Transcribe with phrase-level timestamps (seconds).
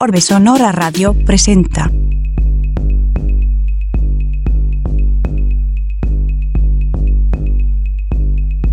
[0.00, 1.90] Orbe Sonora Radio presenta.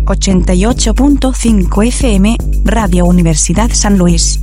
[0.04, 4.40] ...88.5 FM, Radio Universidad San Luis.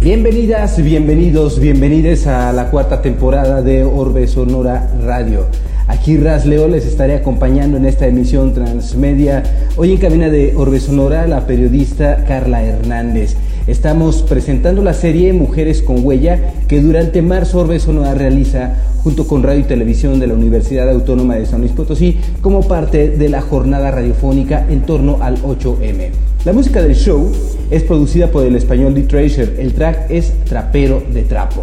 [0.00, 5.48] Bienvenidas, bienvenidos, bienvenides a la cuarta temporada de Orbe Sonora Radio.
[5.94, 9.44] Aquí Raz Leo les estaré acompañando en esta emisión transmedia.
[9.76, 13.36] Hoy en cabina de Orbe Sonora la periodista Carla Hernández.
[13.68, 18.74] Estamos presentando la serie Mujeres con Huella que durante marzo Orbe Sonora realiza
[19.04, 23.10] junto con Radio y Televisión de la Universidad Autónoma de San Luis Potosí como parte
[23.10, 26.10] de la jornada radiofónica en torno al 8M.
[26.44, 27.30] La música del show
[27.70, 29.62] es producida por el español The Treasure.
[29.62, 31.62] El track es Trapero de Trapo.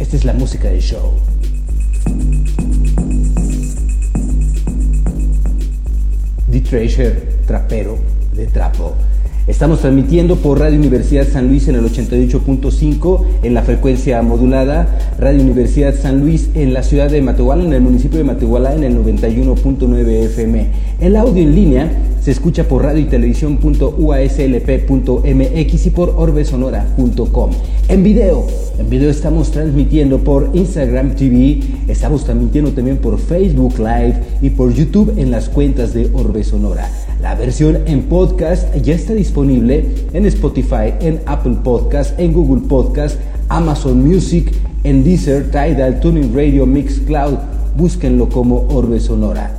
[0.00, 1.12] Esta es la música del show.
[6.50, 7.98] The Treasure, Trapero
[8.32, 8.96] de Trapo.
[9.48, 15.40] Estamos transmitiendo por Radio Universidad San Luis en el 88.5 en la frecuencia modulada, Radio
[15.40, 18.94] Universidad San Luis en la ciudad de Matehuala, en el municipio de Matehuala en el
[18.98, 20.66] 91.9 FM.
[21.00, 27.50] El audio en línea se escucha por radio y televisión.uaslp.mx y por orbesonora.com.
[27.88, 28.46] En video,
[28.78, 34.74] en video estamos transmitiendo por Instagram TV, estamos transmitiendo también por Facebook Live y por
[34.74, 36.86] YouTube en las cuentas de Orbe Sonora.
[37.20, 43.18] La versión en podcast ya está disponible en Spotify, en Apple Podcast, en Google Podcast,
[43.48, 44.52] Amazon Music,
[44.84, 47.38] en Deezer, Tidal, Tuning Radio, Mixcloud.
[47.76, 49.50] Búsquenlo como Orbe Sonora.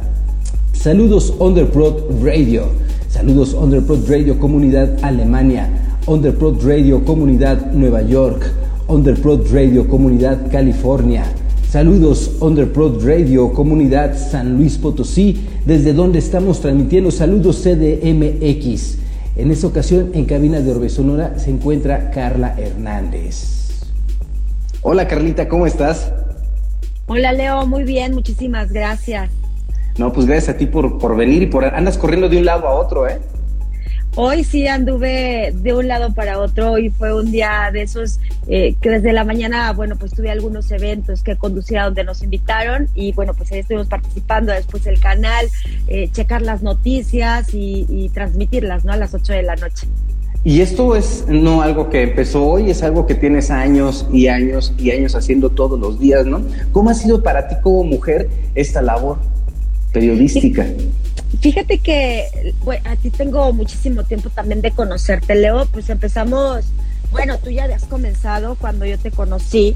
[0.72, 2.64] Saludos Underprod Radio.
[3.10, 5.68] Saludos Underprod Radio Comunidad Alemania.
[6.08, 8.54] Underprod Radio Comunidad Nueva York.
[8.88, 11.26] Underprod Radio Comunidad California.
[11.70, 18.98] Saludos Underprod Radio Comunidad San Luis Potosí, desde donde estamos transmitiendo saludos CDMX.
[19.36, 23.84] En esta ocasión, en cabina de Orbe Sonora, se encuentra Carla Hernández.
[24.82, 26.12] Hola Carlita, ¿cómo estás?
[27.06, 29.30] Hola Leo, muy bien, muchísimas gracias.
[30.00, 32.68] No, pues gracias a ti por, por venir y por andas corriendo de un lado
[32.68, 33.20] a otro, ¿eh?
[34.22, 38.20] Hoy sí anduve de un lado para otro y fue un día de esos
[38.50, 42.90] eh, que desde la mañana, bueno, pues tuve algunos eventos que conducía donde nos invitaron
[42.96, 45.48] y bueno, pues ahí estuvimos participando, después el canal,
[45.88, 48.92] eh, checar las noticias y, transmitirlas, ¿no?
[48.92, 49.88] A las 8 de la noche.
[50.44, 54.74] Y esto es no algo que empezó hoy, es algo que tienes años y años
[54.78, 56.42] y años haciendo todos los días, ¿no?
[56.74, 59.18] ¿Cómo ha sido para ti como mujer esta labor
[59.94, 60.66] periodística?
[61.42, 65.66] Fíjate que a ti tengo muchísimo tiempo también de conocerte, Leo.
[65.68, 66.66] Pues empezamos,
[67.12, 69.76] bueno, tú ya habías comenzado cuando yo te conocí.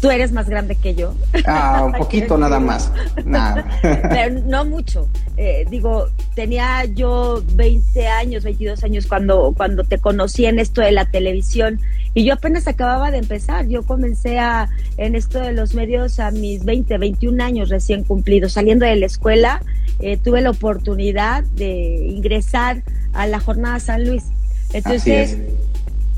[0.00, 1.14] Tú eres más grande que yo.
[1.46, 2.90] Ah, un poquito nada más.
[3.24, 3.64] Nada.
[3.82, 5.08] Pero no mucho.
[5.36, 10.92] Eh, digo, tenía yo 20 años, 22 años cuando, cuando te conocí en esto de
[10.92, 11.80] la televisión.
[12.14, 13.68] Y yo apenas acababa de empezar.
[13.68, 18.52] Yo comencé a, en esto de los medios a mis 20, 21 años recién cumplidos,
[18.52, 19.60] saliendo de la escuela
[20.00, 24.24] eh, tuve la oportunidad de ingresar a la jornada San Luis.
[24.72, 25.38] Entonces,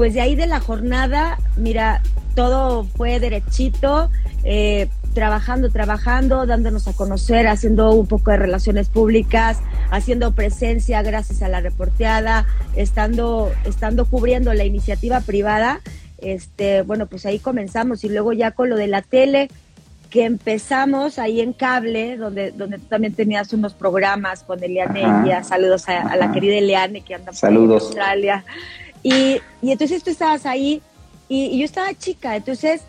[0.00, 2.00] pues de ahí de la jornada, mira,
[2.34, 4.10] todo fue derechito,
[4.44, 9.58] eh, trabajando, trabajando, dándonos a conocer, haciendo un poco de relaciones públicas,
[9.90, 12.46] haciendo presencia gracias a la reporteada,
[12.76, 15.82] estando, estando cubriendo la iniciativa privada.
[16.16, 18.02] Este, bueno, pues ahí comenzamos.
[18.02, 19.50] Y luego ya con lo de la tele,
[20.08, 25.90] que empezamos ahí en cable, donde, donde tú también tenías unos programas con Eliane Saludos
[25.90, 28.44] a, la querida Eliane que anda por en Australia.
[29.02, 30.82] Y, y, entonces tú estabas ahí
[31.28, 32.36] y, yo estaba chica.
[32.36, 32.82] Entonces,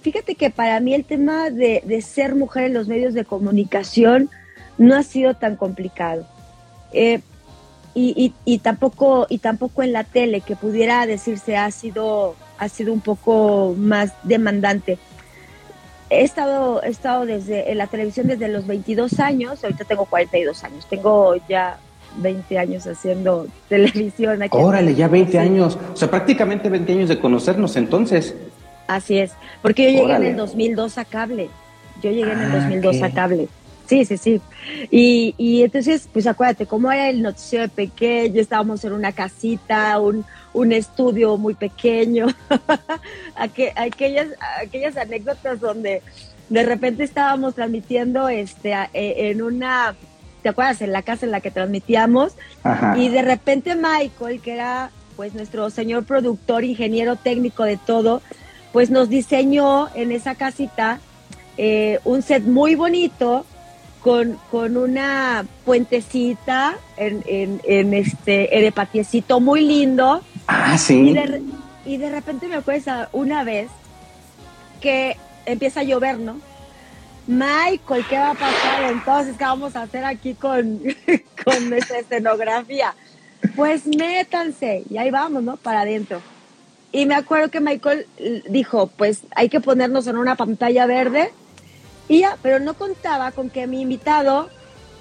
[0.00, 4.30] fíjate que para mí el tema de, de, ser mujer en los medios de comunicación
[4.78, 6.26] no ha sido tan complicado.
[6.92, 7.20] Eh,
[7.94, 12.90] y, y, tampoco y tampoco en la tele que pudiera decirse ha sido ha sido
[12.90, 14.98] un poco más demandante
[16.12, 20.62] he estado, he estado desde en la televisión desde los 22 años, ahorita tengo 42
[20.62, 21.78] años, tengo ya
[22.16, 24.42] 20 años haciendo televisión.
[24.42, 28.34] Aquí Órale, ya 20 años, o sea, prácticamente 20 años de conocernos entonces.
[28.86, 29.32] Así es,
[29.62, 31.48] porque yo llegué en el 2002 a cable,
[32.02, 33.48] yo llegué en el 2002 ah, a cable.
[33.86, 34.40] Sí, sí, sí.
[34.90, 39.98] Y, y entonces, pues acuérdate, cómo era el noticiero de pequeño, estábamos en una casita,
[40.00, 42.26] un, un estudio muy pequeño,
[43.36, 44.28] aquellas,
[44.60, 46.02] aquellas anécdotas donde
[46.48, 49.94] de repente estábamos transmitiendo este, e, en una,
[50.42, 50.82] ¿te acuerdas?
[50.82, 52.34] En la casa en la que transmitíamos,
[52.96, 58.22] y de repente Michael, que era pues nuestro señor productor, ingeniero técnico de todo,
[58.72, 61.00] pues nos diseñó en esa casita
[61.58, 63.44] eh, un set muy bonito
[64.00, 70.22] con, con una puentecita en, en, en este de patiecito muy lindo.
[70.46, 71.10] Ah, sí.
[71.10, 71.42] Y de,
[71.84, 73.68] y de repente me acuerdo una vez
[74.80, 75.16] que
[75.46, 76.36] empieza a llover, ¿no?
[77.26, 79.36] Michael, ¿qué va a pasar entonces?
[79.36, 80.80] ¿Qué vamos a hacer aquí con,
[81.44, 82.94] con nuestra escenografía?
[83.54, 85.56] Pues métanse y ahí vamos, ¿no?
[85.56, 86.20] Para adentro.
[86.90, 88.06] Y me acuerdo que Michael
[88.48, 91.32] dijo, pues hay que ponernos en una pantalla verde.
[92.08, 94.50] Y ya, pero no contaba con que mi invitado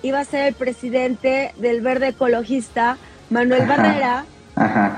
[0.01, 2.97] iba a ser el presidente del Verde Ecologista,
[3.29, 4.25] Manuel Barrera.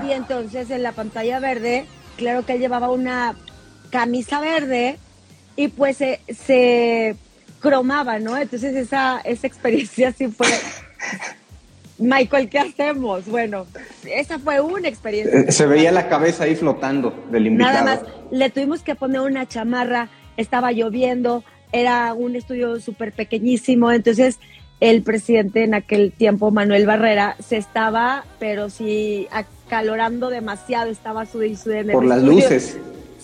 [0.05, 1.85] Y entonces en la pantalla verde,
[2.17, 3.35] claro que él llevaba una
[3.89, 4.99] camisa verde
[5.55, 7.15] y pues se, se
[7.59, 8.37] cromaba, ¿no?
[8.37, 10.47] Entonces esa, esa experiencia sí fue
[11.99, 13.25] Michael, ¿qué hacemos?
[13.25, 13.65] Bueno,
[14.05, 15.41] esa fue una experiencia.
[15.41, 17.73] Eh, se veía la cabeza ahí flotando del invitado.
[17.73, 23.91] Nada más, le tuvimos que poner una chamarra, estaba lloviendo, era un estudio súper pequeñísimo,
[23.91, 24.39] entonces
[24.79, 31.41] el presidente en aquel tiempo, Manuel Barrera, se estaba, pero sí, acalorando demasiado, estaba su
[31.43, 31.55] y
[31.91, 32.77] Por las luces.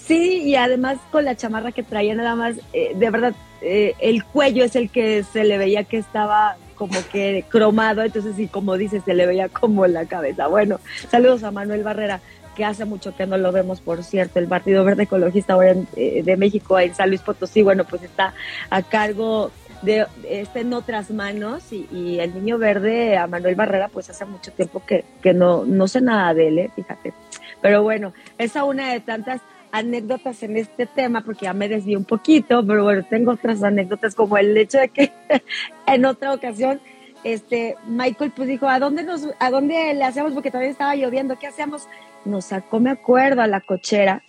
[0.10, 4.24] Sí, y además con la chamarra que traía nada más, eh, de verdad, eh, el
[4.24, 8.76] cuello es el que se le veía que estaba como que cromado, entonces sí, como
[8.76, 10.48] dices, se le veía como en la cabeza.
[10.48, 10.80] Bueno,
[11.12, 12.22] saludos a Manuel Barrera,
[12.56, 16.24] que hace mucho que no lo vemos, por cierto, el Partido Verde Ecologista ahora eh,
[16.26, 18.34] de México en San Luis Potosí, bueno, pues está
[18.72, 19.52] a cargo
[19.84, 24.52] de, está en otras manos y, el niño verde a Manuel Barrera pues hace mucho
[24.54, 27.14] tiempo que, que no, no sé nada de él, fíjate.
[27.62, 29.42] Pero bueno, esa una de tantas
[29.72, 34.16] anécdotas en este tema, porque ya me desvié un poquito, pero bueno, tengo otras anécdotas
[34.16, 35.12] como el hecho de que
[35.88, 36.80] en otra ocasión,
[37.24, 40.34] este, Michael pues dijo, ¿a dónde nos, a dónde le hacemos?
[40.34, 41.88] Porque todavía estaba lloviendo, ¿qué hacemos?
[42.26, 44.24] Nos sacó, me acuerdo, a la cochera,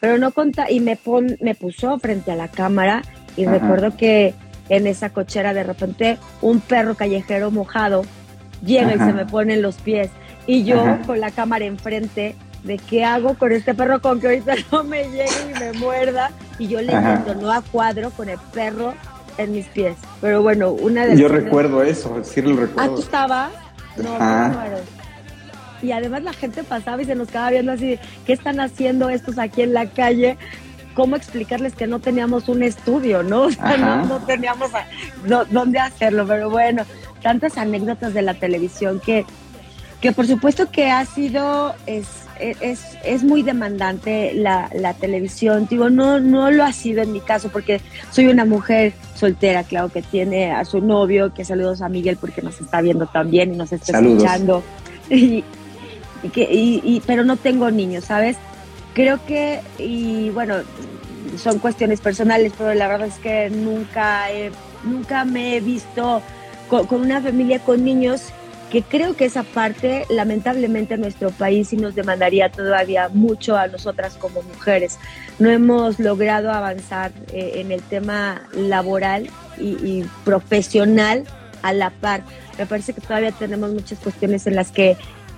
[0.00, 3.02] pero no conta, y me, pon, me puso frente a la cámara
[3.36, 4.34] y recuerdo que
[4.68, 8.02] en esa cochera de repente un perro callejero mojado
[8.64, 10.10] llega y se me pone en los pies
[10.46, 14.54] y yo con la cámara enfrente de qué hago con este perro con que ahorita
[14.72, 16.30] no me llegue y me muerda.
[16.58, 18.94] Y yo le entiendo, no a cuadro con el perro
[19.38, 19.96] en mis pies.
[20.20, 22.92] Pero bueno, una de Yo recuerdo eso, sí lo recuerdo.
[22.92, 23.52] Ah, ¿tú estabas?
[23.96, 24.54] No, no,
[25.82, 29.38] Y además la gente pasaba y se nos quedaba viendo así, ¿qué están haciendo estos
[29.38, 30.36] aquí en la calle?
[30.94, 33.42] ¿Cómo explicarles que no teníamos un estudio, no?
[33.44, 33.76] O sea,
[34.08, 34.70] no, teníamos
[35.50, 36.84] dónde hacerlo, pero bueno,
[37.22, 39.26] tantas anécdotas de la televisión que,
[40.00, 41.74] que por supuesto que ha sido...
[41.86, 45.66] Es, es, es muy demandante la, la, televisión.
[45.68, 49.88] Digo, no, no lo ha sido en mi caso porque soy una mujer soltera, claro,
[49.88, 53.56] que tiene a su novio, que saludos a Miguel porque nos está viendo también y
[53.56, 54.62] nos está escuchando.
[56.22, 58.38] Y, que, y, pero no tengo niños, ¿sabes?
[58.94, 60.54] Creo que, y bueno,
[61.36, 64.28] son cuestiones personales, pero la verdad es que nunca,
[64.84, 66.22] nunca me he visto
[66.70, 68.32] con, con una familia con niños
[68.70, 73.68] que creo que esa parte lamentablemente en nuestro país sí nos demandaría todavía mucho a
[73.68, 74.98] nosotras como mujeres.
[75.38, 79.28] No hemos logrado avanzar eh, en el tema laboral
[79.58, 81.24] y, profesional
[81.62, 82.22] a la par.
[82.58, 84.96] Me parece que todavía tenemos muchas cuestiones en las que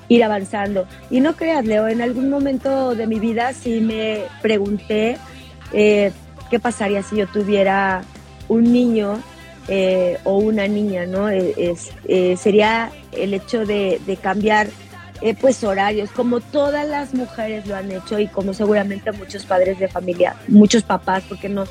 [0.09, 0.87] ir avanzando.
[1.11, 5.19] Y no creas, Leo, en algún momento de mi vida sí me pregunté
[5.73, 6.13] eh,
[6.51, 8.03] qué pasaría si yo tuviera
[8.49, 9.19] un niño
[9.69, 11.29] eh, o una niña, ¿no?
[11.29, 14.69] Eh, es, eh, sería el hecho de, cambiar
[15.41, 19.89] pues horarios, como todas las mujeres lo han hecho y como seguramente muchos padres de
[19.89, 21.65] familia, muchos papás, porque no,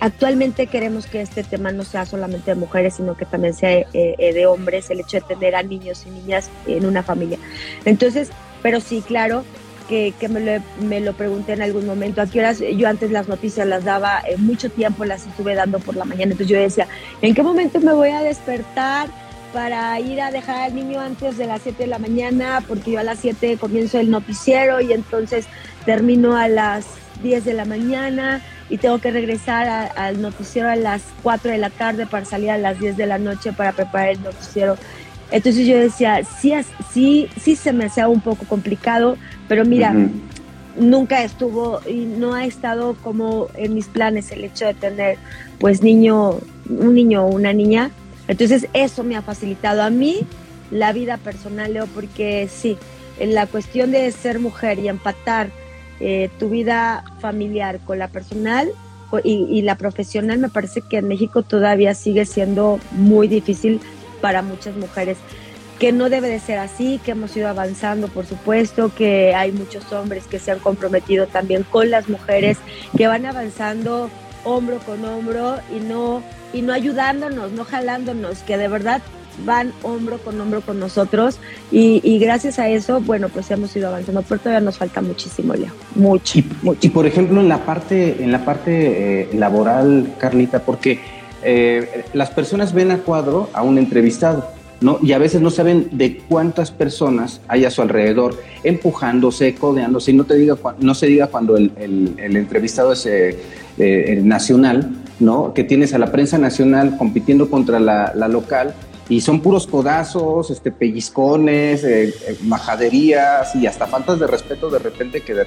[0.00, 4.46] actualmente queremos que este tema no sea solamente de mujeres, sino que también sea de
[4.46, 7.38] hombres, el hecho de tener a niños y niñas en una familia.
[7.84, 8.30] Entonces,
[8.62, 9.44] pero sí, claro,
[9.82, 12.20] que, me, lo, me, lo, pregunté en algún momento.
[12.20, 12.60] ¿A qué horas?
[12.76, 16.32] Yo antes las noticias las daba, eh, mucho tiempo las estuve dando por la mañana.
[16.32, 16.88] Entonces yo decía,
[17.20, 19.08] ¿en qué momento me voy a despertar
[19.52, 22.62] para ir a dejar al niño antes de las 7 de la mañana?
[22.66, 25.46] Porque yo a las 7 comienzo el noticiero y entonces
[25.84, 26.86] termino a las
[27.22, 31.70] 10 de la mañana y tengo que regresar al noticiero a las 4 de la
[31.70, 34.76] tarde para salir a las 10 de la noche para preparar el noticiero
[35.32, 36.52] entonces yo decía, sí,
[36.92, 39.16] sí, sí se me hacía un poco complicado,
[39.48, 39.94] pero mira,
[40.78, 45.16] nunca estuvo y no ha estado como en mis planes el hecho de tener
[45.58, 47.90] pues niño, un niño o una niña.
[48.28, 50.20] Entonces eso me ha facilitado a mí
[50.70, 52.76] la vida personal, Leo, porque sí,
[53.18, 55.48] en la cuestión de ser mujer y empatar
[56.00, 58.70] eh, tu vida familiar con la personal
[59.24, 63.80] y, y la profesional, me parece que en México todavía sigue siendo muy difícil
[64.22, 65.18] para muchas mujeres
[65.78, 69.92] que no debe de ser así, que hemos ido avanzando, por supuesto, que hay muchos
[69.92, 72.56] hombres que se han comprometido también con las mujeres,
[72.96, 74.08] que van avanzando
[74.44, 79.02] hombro con hombro y no y no ayudándonos, no jalándonos, que de verdad
[79.44, 81.38] van hombro con hombro con nosotros
[81.70, 85.72] y, gracias a eso, bueno, pues hemos ido avanzando, pero todavía nos falta muchísimo, Leo,
[85.96, 86.86] mucho, y, mucho.
[86.86, 91.00] Y por ejemplo, en la parte, en la parte eh, laboral, Carlita, porque
[91.44, 94.48] eh, las personas ven a cuadro a un entrevistado,
[94.80, 94.98] ¿no?
[95.02, 100.14] Y a veces no saben de cuántas personas hay a su alrededor, empujándose, codeándose, y
[100.14, 101.72] no, te diga, no se diga cuando el,
[102.18, 105.54] entrevistado es eh, nacional, ¿no?
[105.54, 108.74] Que tienes a la prensa nacional compitiendo contra la, la local
[109.08, 114.78] y son puros codazos, este, pellizcones, eh, eh, majaderías y hasta faltas de respeto de
[114.78, 115.46] repente que de, eh,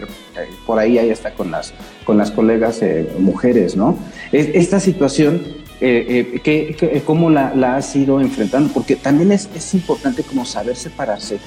[0.67, 1.73] por ahí hay hasta con las,
[2.05, 2.81] con las colegas
[3.17, 3.97] mujeres, ¿no?
[4.31, 5.41] esta situación,
[5.79, 8.73] que, ¿cómo la, la, has ido enfrentando?
[8.73, 11.39] Porque también es, es importante como saber separarse,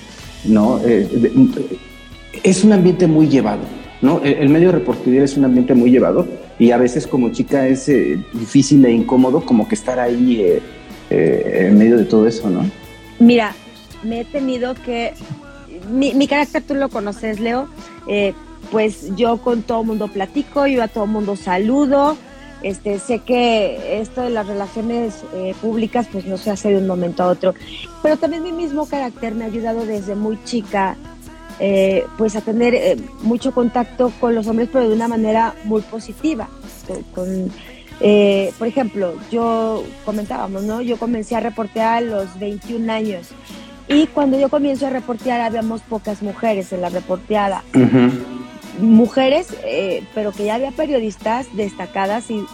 [0.44, 0.80] ¿no?
[2.42, 3.62] es un ambiente muy llevado,
[4.00, 4.20] ¿no?
[4.22, 6.26] El, medio reportero es un ambiente muy llevado
[6.58, 7.86] y a veces como chica es
[8.32, 10.60] difícil e incómodo como que estar ahí
[11.10, 12.64] eh, en medio de todo eso, ¿no?
[13.18, 13.54] Mira,
[14.02, 15.12] me he tenido que...
[15.90, 17.68] Mi, carácter tú lo conoces, Leo.
[18.06, 18.34] Eh,
[18.70, 22.16] pues yo con todo mundo platico, yo a todo mundo saludo.
[22.62, 26.86] Este, sé que esto de las relaciones eh, públicas pues no se hace de un
[26.86, 27.54] momento a otro,
[28.02, 30.96] pero también mi mismo carácter me ha ayudado desde muy chica
[32.16, 36.48] pues a tener mucho contacto con los hombres pero de una manera muy positiva,
[38.00, 40.80] eh, por ejemplo, yo comentábamos, ¿no?
[40.80, 43.28] Yo comencé a reportear a los 21 años
[43.88, 47.64] y cuando yo comienzo a reportear habíamos pocas mujeres en la reporteada.
[48.80, 52.44] Mujeres, eh, pero que ya había periodistas destacadas y,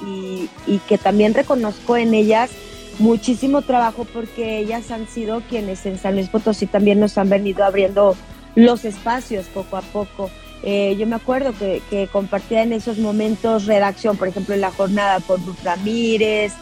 [0.66, 2.50] y, que también reconozco en ellas
[2.98, 7.64] muchísimo trabajo porque ellas han sido quienes en San Luis Potosí también nos han venido
[7.64, 8.16] abriendo
[8.54, 10.30] los espacios poco a poco.
[10.66, 15.20] Eh, yo me acuerdo que, compartía en esos momentos redacción, por ejemplo, en la jornada
[15.20, 16.54] con Ruth Ramírez,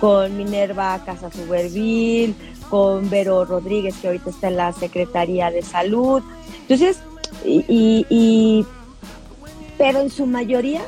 [0.00, 2.34] con Minerva Casasobervil,
[2.70, 6.22] con Vero Rodríguez, que ahorita está en la Secretaría de Salud.
[6.62, 7.00] Entonces,
[7.44, 8.64] y,
[9.80, 10.82] pero en su mayoría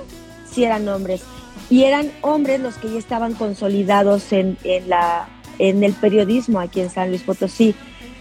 [0.53, 1.23] sí eran hombres.
[1.71, 6.83] Y eran hombres los que ya estaban consolidados en, en, la, en el periodismo aquí
[6.83, 7.75] en San Luis Potosí.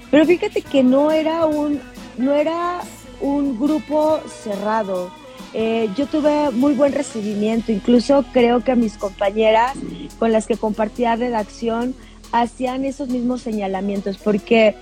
[0.09, 1.81] Pero fíjate que no era un,
[2.17, 2.79] no era
[3.19, 5.11] un grupo cerrado.
[5.53, 9.73] Eh, yo tuve muy buen recibimiento, incluso creo que mis compañeras
[10.19, 11.93] con las que compartía redacción
[12.31, 14.77] hacían esos mismos señalamientos, porque,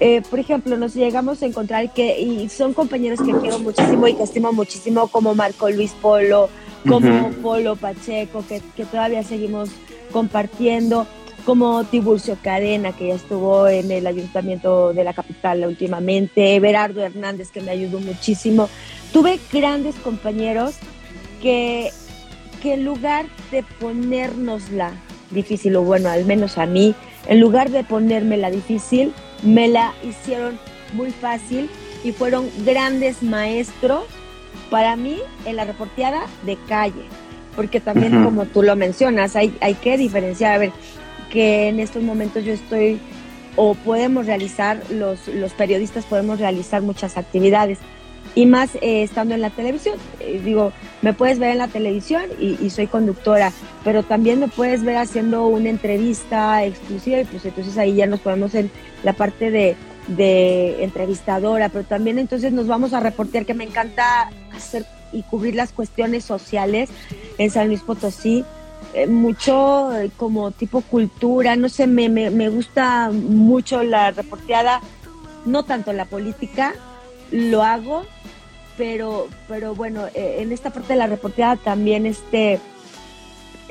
[0.00, 4.14] eh, por ejemplo, nos llegamos a encontrar que, y son compañeros que quiero muchísimo y
[4.14, 6.48] que estimo muchísimo, como Marco Luis Polo,
[6.88, 9.70] como Polo Pacheco, que, que todavía seguimos
[10.12, 11.06] compartiendo
[11.44, 17.50] como Tiburcio Cadena, que ya estuvo en el ayuntamiento de la capital últimamente, Everardo Hernández,
[17.50, 18.68] que me ayudó muchísimo.
[19.12, 20.76] Tuve grandes compañeros
[21.40, 21.90] que,
[22.62, 24.92] que en lugar de ponérnosla
[25.30, 26.94] difícil, o bueno, al menos a mí,
[27.26, 30.58] en lugar de ponérmela difícil, me la hicieron
[30.92, 31.68] muy fácil
[32.04, 34.04] y fueron grandes maestros
[34.70, 37.04] para mí en la reporteada de calle.
[37.56, 40.52] Porque también, como tú lo mencionas, hay, hay que diferenciar.
[40.52, 40.72] A ver,
[41.30, 43.00] que en estos momentos yo estoy
[43.56, 47.78] o podemos realizar, los, los periodistas podemos realizar muchas actividades
[48.34, 49.96] y más eh, estando en la televisión.
[50.20, 53.52] Eh, digo, me puedes ver en la televisión y, soy conductora,
[53.84, 58.20] pero también me puedes ver haciendo una entrevista exclusiva y pues entonces ahí ya nos
[58.20, 58.70] ponemos en
[59.02, 59.76] la parte de,
[60.82, 65.72] entrevistadora, pero también entonces nos vamos a reportear que me encanta hacer y cubrir las
[65.72, 66.88] cuestiones sociales
[67.36, 68.44] en San Luis Potosí
[68.94, 74.80] eh, mucho eh, como tipo cultura, no sé, me, me, gusta mucho la reporteada,
[75.44, 76.74] no tanto la política,
[77.30, 78.04] lo hago,
[78.76, 82.60] pero, pero bueno, eh, en esta parte de la reporteada también este,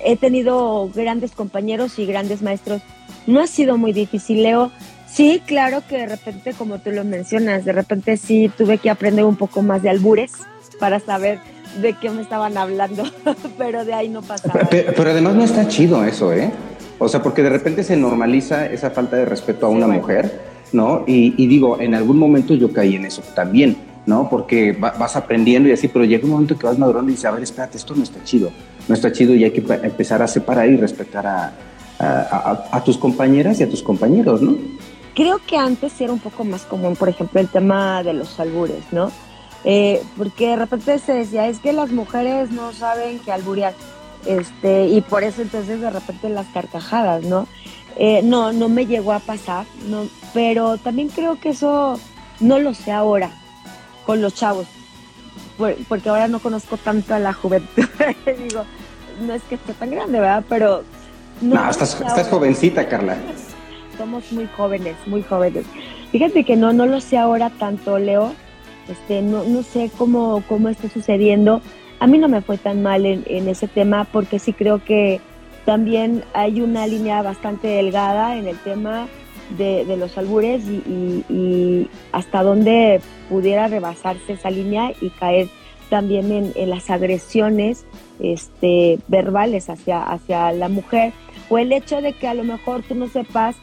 [0.04, 2.82] he tenido grandes compañeros y grandes maestros.
[3.26, 4.72] No ha sido muy difícil, Leo.
[5.08, 9.26] Sí, claro que de repente, como tú lo mencionas, de repente sí tuve que aprender
[9.26, 10.34] un poco más de albures
[10.80, 11.40] para saber
[11.82, 13.04] de qué me estaban hablando,
[13.58, 14.68] pero de ahí no pasaba.
[14.70, 16.52] Pero, además no está chido eso, ¿eh?
[17.00, 20.40] O sea, porque de repente se normaliza esa falta de respeto a una mujer,
[20.74, 21.04] ¿no?
[21.08, 24.30] Y, digo, en algún momento yo caí en eso también, ¿no?
[24.30, 27.32] Porque vas aprendiendo y así, pero llega un momento que vas madurando y dices, a
[27.32, 28.52] ver, espérate, esto no está chido,
[28.88, 31.54] no está chido y hay que empezar a separar y respetar a,
[32.00, 34.56] a tus compañeras y a tus compañeros, ¿no?
[35.18, 38.84] Creo que antes era un poco más común, por ejemplo, el tema de los albures,
[38.92, 39.12] ¿no?
[39.64, 43.74] Eh, porque de repente se decía, es que las mujeres no saben que alburear,
[44.28, 47.48] este, y por eso entonces de repente las carcajadas, ¿no?
[48.00, 52.00] Eh, no, no me llegó a pasar, no, pero también creo que eso
[52.40, 53.32] no lo sé ahora
[54.06, 54.68] con los chavos,
[55.90, 57.86] porque ahora no conozco tanto a la juventud,
[58.26, 58.66] digo,
[59.26, 60.44] no es que esté tan grande, ¿verdad?
[60.48, 60.84] Pero,
[61.42, 63.18] No, estás, estás jovencita, Carla.
[63.98, 65.66] Somos muy jóvenes, muy jóvenes.
[66.12, 68.34] Fíjate que no, no lo sé ahora tanto, Leo.
[68.88, 71.62] Este, no, no sé cómo, cómo está sucediendo.
[72.00, 75.20] A mí no me fue tan mal en, en ese tema porque sí creo que
[75.68, 79.10] también hay una línea bastante delgada en el tema
[79.58, 85.50] de, los albures y, hasta dónde pudiera rebasarse esa línea y caer
[85.90, 87.86] también en, las agresiones
[88.22, 91.12] este, verbales hacia, hacia la mujer.
[91.50, 93.58] O el hecho de que a lo mejor tú no sepas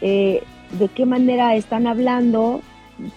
[0.00, 0.44] eh,
[0.78, 2.60] de qué manera están hablando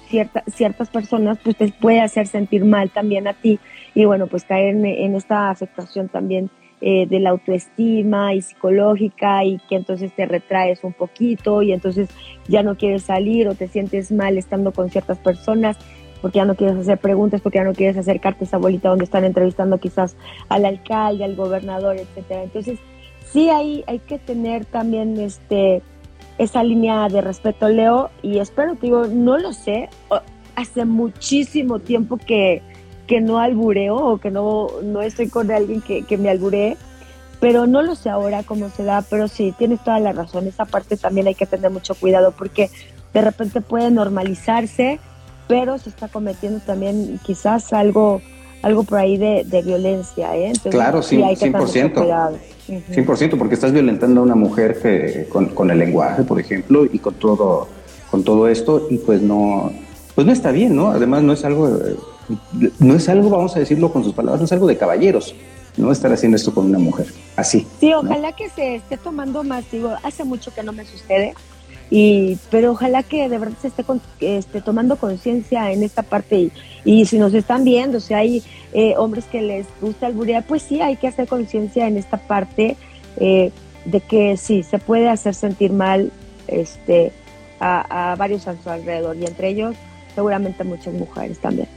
[0.09, 3.59] cierta, ciertas personas, pues te puede hacer sentir mal también a ti
[3.93, 6.49] y bueno, pues caer en esta afectación también
[6.81, 12.09] eh, de la autoestima y psicológica y que entonces te retraes un poquito y entonces
[12.47, 15.77] ya no quieres salir o te sientes mal estando con ciertas personas
[16.21, 19.05] porque ya no quieres hacer preguntas, porque ya no quieres acercarte a esa bolita donde
[19.05, 20.15] están entrevistando quizás
[20.49, 22.43] al alcalde, al gobernador, etcétera.
[22.43, 22.79] Entonces,
[23.25, 25.81] sí hay, hay que tener también este
[26.37, 29.89] esa línea de respeto, Leo, y espero, te digo, no lo sé,
[30.55, 32.63] hace muchísimo tiempo que,
[33.11, 36.77] que no albureo o que no, no estoy con alguien que, que me alburee,
[37.41, 40.63] pero no lo sé ahora cómo se da, pero sí, tienes toda la razón, esa
[40.63, 42.69] parte también hay que tener mucho cuidado porque
[43.13, 45.01] de repente puede normalizarse,
[45.49, 48.21] pero se está cometiendo también quizás algo
[48.61, 50.45] algo por ahí de, de violencia, ¿eh?
[50.45, 52.31] Entonces, claro, sí, hay que 100%.
[52.69, 56.99] 100%, porque estás violentando a una mujer que, con, con, el lenguaje, por ejemplo, y
[56.99, 57.67] con todo,
[58.09, 59.73] con todo esto, y pues no,
[60.15, 60.91] pues no está bien, ¿no?
[60.91, 61.77] Además no es algo,
[62.79, 65.35] no es algo, vamos a decirlo con sus palabras, no es algo de caballeros,
[65.77, 65.91] ¿no?
[65.91, 67.67] Estar haciendo esto con una mujer, así.
[67.79, 71.33] Sí, ojalá que se esté tomando más, digo, hace mucho que no me sucede,
[71.89, 73.83] y, pero ojalá que de verdad se esté,
[74.21, 76.51] esté tomando conciencia en esta parte y,
[76.85, 80.61] y, si nos están viendo, si hay eh, hombres que les gusta el alburear, pues
[80.61, 82.77] sí, hay que hacer conciencia en esta parte
[83.17, 83.51] eh,
[83.83, 86.11] de que sí, se puede hacer sentir mal
[86.47, 87.11] este,
[87.59, 89.75] a, a varios a su alrededor y entre ellos
[90.15, 91.67] seguramente muchas mujeres también.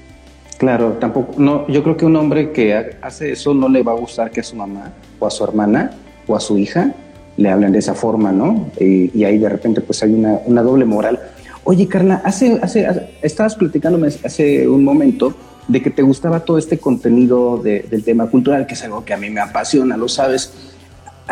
[0.58, 3.96] Claro, tampoco, no, yo creo que un hombre que hace eso no le va a
[3.96, 5.90] gustar que a su mamá o a su hermana
[6.26, 6.94] o a su hija
[7.36, 8.70] le hablen de esa forma, ¿no?
[8.78, 11.18] Y, ahí de repente pues hay una, una, doble moral.
[11.64, 12.86] Oye, Carla, hace, hace,
[13.22, 15.34] estabas platicándome hace un momento
[15.66, 19.14] de que te gustaba todo este contenido de, del tema cultural, que es algo que
[19.14, 20.52] a mí me apasiona, lo sabes.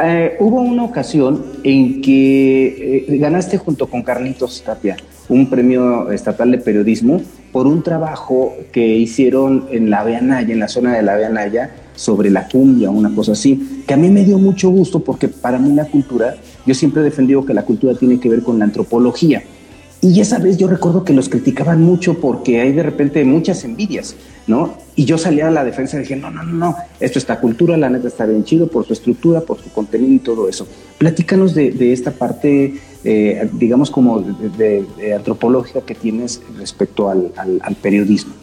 [0.03, 4.97] Eh, hubo una ocasión en que eh, ganaste junto con Carlitos Tapia
[5.29, 7.21] un premio estatal de periodismo
[7.53, 12.31] por un trabajo que hicieron en la Beanaya, en la zona de la Beanaya, sobre
[12.31, 15.73] la cumbia, una cosa así, que a mí me dio mucho gusto porque para mí
[15.75, 16.35] la cultura,
[16.67, 19.43] yo siempre he defendido que la cultura tiene que ver con la antropología.
[20.01, 24.17] Y esa vez yo recuerdo que los criticaban mucho porque hay de repente muchas envidias,
[24.49, 24.75] ¿no?
[24.97, 27.77] Y yo salía a la defensa y dije, no, no, no, no, esto está cultura,
[27.77, 30.67] la neta está bien chido por su estructura, por su contenido y todo eso.
[30.99, 37.33] Platícanos de, de esta parte, eh, digamos, como de, de, antropológica que tienes respecto al,
[37.37, 38.35] al, al, periodismo.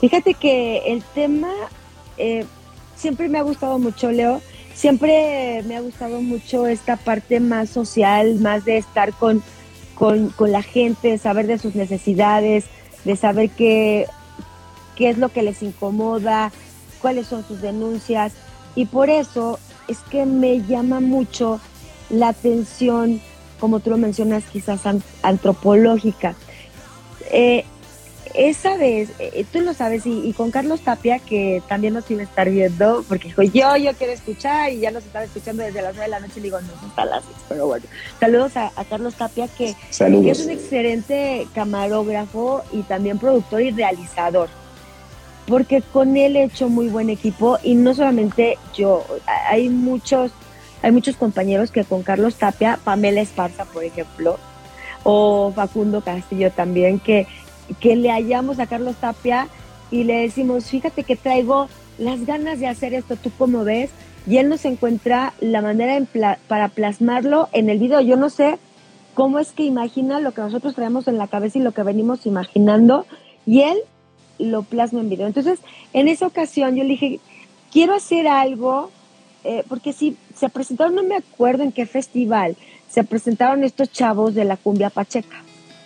[0.00, 1.52] Fíjate que el tema
[2.16, 2.44] eh,
[2.96, 4.40] siempre me ha gustado mucho, Leo.
[4.74, 9.42] Siempre me ha gustado mucho esta parte más social, más de estar con,
[9.94, 12.64] con, con la gente, saber de sus necesidades,
[13.04, 14.06] de saber qué,
[14.96, 16.52] qué es lo que les incomoda,
[17.00, 18.32] cuáles son sus denuncias.
[18.74, 21.60] Y por eso es que me llama mucho
[22.10, 23.20] la atención,
[23.64, 24.82] como tú lo mencionas, quizás
[25.22, 26.34] antropológica.
[27.30, 27.64] Eh,
[28.34, 32.20] esa vez, eh, tú lo sabes, y, y, con Carlos Tapia, que también nos iba
[32.20, 35.80] a estar viendo, porque dijo, yo, yo quiero escuchar, y ya nos estaba escuchando desde
[35.80, 37.86] las 9 de la noche, y digo, no, son hasta las 6, pero bueno.
[38.20, 43.70] Saludos a, a Carlos Tapia, que, que, es un excelente camarógrafo y también productor y
[43.70, 44.50] realizador,
[45.46, 49.06] porque con él he hecho muy buen equipo, y no solamente yo,
[49.48, 50.32] hay muchos,
[50.84, 54.38] hay muchos compañeros que con Carlos Tapia, Pamela Esparza, por ejemplo,
[55.02, 57.26] o Facundo Castillo también, que
[57.80, 59.48] que le hallamos a Carlos Tapia
[59.90, 61.68] y le decimos, fíjate que traigo
[61.98, 63.90] las ganas de hacer esto, ¿tú cómo ves?
[64.26, 68.00] Y él nos encuentra la manera pla para plasmarlo en el video.
[68.00, 68.58] Yo no sé
[69.12, 72.26] cómo es que imagina lo que nosotros traemos en la cabeza y lo que venimos
[72.26, 73.06] imaginando,
[73.46, 73.78] y él
[74.38, 75.26] lo plasma en video.
[75.26, 75.60] Entonces,
[75.92, 77.20] en esa ocasión yo le dije,
[77.70, 78.90] quiero hacer algo,
[79.44, 82.56] eh, porque si se presentaron, no me acuerdo en qué festival,
[82.88, 85.42] se presentaron estos chavos de la cumbia pacheca,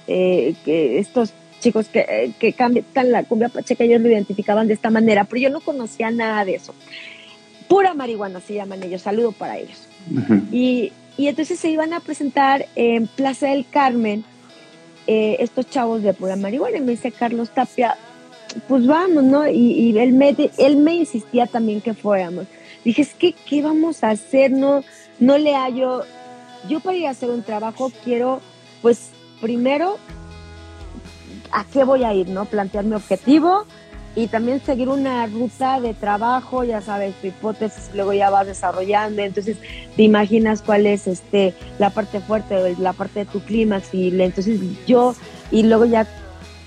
[0.07, 4.75] eh, que estos chicos que, eh, que cambian la cumbia pacheca, ellos lo identificaban de
[4.75, 6.75] esta manera, pero yo no conocía nada de eso.
[7.69, 9.79] Pura marihuana se llaman ellos, saludo para ellos.
[10.11, 10.43] Uh -huh.
[10.53, 14.25] y, y, entonces se iban a presentar en Plaza del Carmen
[15.07, 16.79] eh, estos chavos de pura marihuana.
[16.79, 17.97] Y me dice Carlos Tapia,
[18.69, 19.47] pues vamos, ¿no?
[19.49, 22.47] Y, y él, me, él me insistía también que fuéramos.
[22.85, 24.51] Dije, es que, ¿qué vamos a hacer?
[24.51, 24.83] No,
[25.19, 26.05] no le hallo,
[26.69, 28.41] yo para ir a hacer un trabajo quiero,
[28.83, 29.11] pues
[29.41, 29.99] primero,
[31.53, 32.29] ¿a qué voy a ir?
[32.29, 32.45] ¿No?
[32.45, 33.65] Plantear mi objetivo
[34.17, 39.23] y también seguir una ruta de trabajo, ya sabes, tu hipótesis, luego ya vas desarrollando,
[39.23, 39.59] entonces
[39.97, 44.61] te imaginas cuál es este la parte fuerte, la parte de tu clímax, y entonces
[44.87, 45.15] yo,
[45.53, 46.07] y luego ya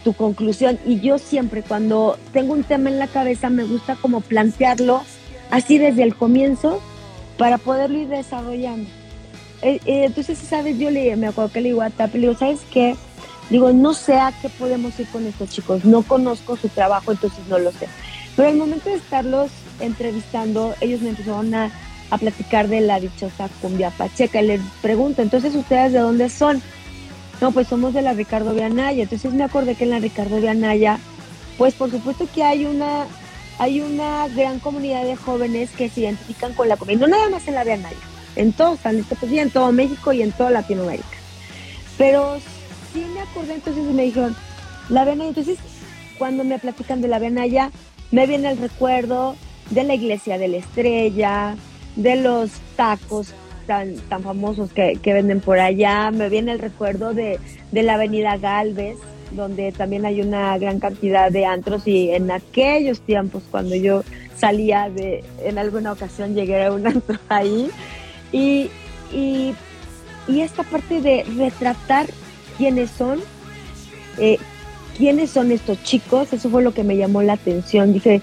[0.03, 0.79] tu conclusión.
[0.85, 5.01] Y yo siempre cuando tengo un tema en la cabeza me gusta como plantearlo
[5.51, 6.81] así desde el comienzo
[7.37, 8.89] para poderlo ir desarrollando.
[9.61, 10.77] Eh, eh, entonces, ¿sabes?
[10.79, 12.95] Yo le, me acuerdo que le digo a Tapi, le digo, ¿sabes qué?
[13.49, 17.41] Digo, no sé a qué podemos ir con estos chicos, no conozco su trabajo, entonces
[17.49, 17.87] no lo sé.
[18.35, 21.69] Pero al momento de estarlos entrevistando, ellos me empezaron a,
[22.09, 26.61] a platicar de la dichosa cumbia pacheca y les pregunto, entonces, ¿ustedes de dónde son?
[27.41, 29.03] No, pues somos de la Ricardo Vianaya.
[29.03, 30.99] Entonces me acordé que en la Ricardo Vianaya,
[31.57, 33.05] pues por supuesto que hay una,
[33.61, 36.97] hay una gran comunidad de jóvenes que se identifican con la comida.
[36.97, 37.95] No nada más en la Vianaya,
[38.35, 41.05] en todo San Luis en todo México y en toda Latinoamérica.
[41.95, 42.39] Pero
[42.91, 44.35] sí me acordé, entonces me dijeron,
[44.89, 45.29] la Vianaya.
[45.29, 45.59] Entonces,
[46.17, 47.69] cuando me platican de la Vianaya,
[48.09, 49.35] me viene el recuerdo
[49.69, 51.55] de la iglesia de la estrella,
[51.95, 53.35] de los tacos
[53.67, 56.09] tan, tan famosos que, venden por allá.
[56.09, 57.39] Me viene el recuerdo de,
[57.71, 58.97] la avenida Galvez,
[59.31, 64.03] donde también hay una gran cantidad de antros y en aquellos tiempos cuando yo
[64.37, 67.69] salía de, en alguna ocasión llegué a un antro ahí
[68.31, 68.69] y,
[69.13, 69.55] y,
[70.27, 72.07] esta parte de retratar
[72.57, 73.19] quiénes son,
[74.17, 74.37] eh,
[74.97, 77.91] quiénes son estos chicos, eso fue lo que me llamó la atención.
[77.91, 78.21] Dije,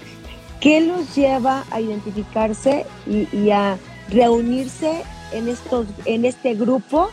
[0.59, 3.77] ¿qué los lleva a identificarse y, y a
[4.09, 7.09] reunirse en, estos, en este grupo,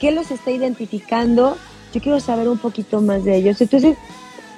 [0.00, 1.56] qué los está identificando.
[1.92, 3.60] Yo quiero saber un poquito más de ellos.
[3.60, 3.96] Entonces,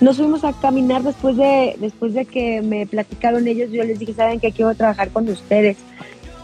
[0.01, 3.71] nos fuimos a caminar después de, después de que me platicaron ellos.
[3.71, 5.77] Yo les dije, saben que quiero trabajar con ustedes.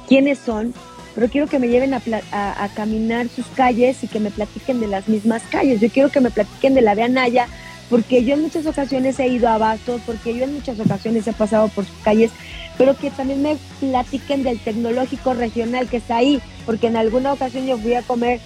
[0.09, 0.75] ¿Quiénes son?
[1.15, 2.01] Pero quiero que me lleven a,
[2.33, 5.81] a, caminar sus calles y que me platiquen de las mismas calles.
[5.81, 7.43] Yo quiero que me platiquen de la de
[7.91, 11.33] porque yo en muchas ocasiones he ido a Bastos, porque yo en muchas ocasiones he
[11.33, 12.31] pasado por sus calles,
[12.79, 17.67] pero que también me platiquen del tecnológico regional que está ahí, porque en alguna ocasión
[17.67, 18.41] yo fui a comer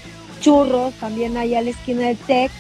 [0.45, 2.51] churros también allá a la esquina del TEC,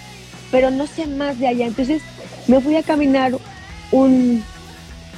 [0.50, 1.66] pero no sé más de allá.
[1.66, 2.02] Entonces
[2.46, 3.32] me fui a caminar
[3.92, 4.42] un,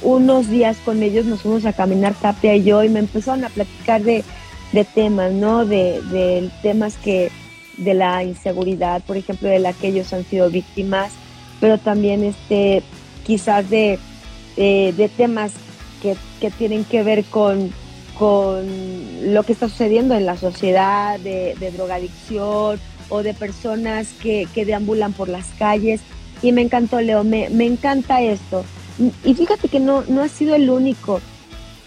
[0.01, 3.49] unos días con ellos, nos fuimos a caminar Tapia y yo, y me empezaron a
[3.49, 4.23] platicar de,
[4.93, 5.65] temas, ¿no?
[5.65, 7.31] De, de, temas que,
[7.77, 11.11] de la inseguridad, por ejemplo, de la que ellos han sido víctimas,
[11.59, 12.83] pero también este,
[13.25, 13.97] quizás de,
[14.57, 15.53] eh, de temas
[16.01, 16.17] que,
[16.51, 17.71] tienen que ver con,
[18.17, 24.65] con lo que está sucediendo en la sociedad, de, drogadicción o de personas que, que,
[24.65, 26.01] deambulan por las calles.
[26.41, 28.63] Y me encantó, Leo, me, me encanta esto.
[29.23, 31.21] Y fíjate que no, no ha sido el único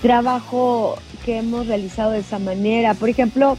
[0.01, 2.95] trabajo que hemos realizado de esa manera.
[2.95, 3.57] Por ejemplo,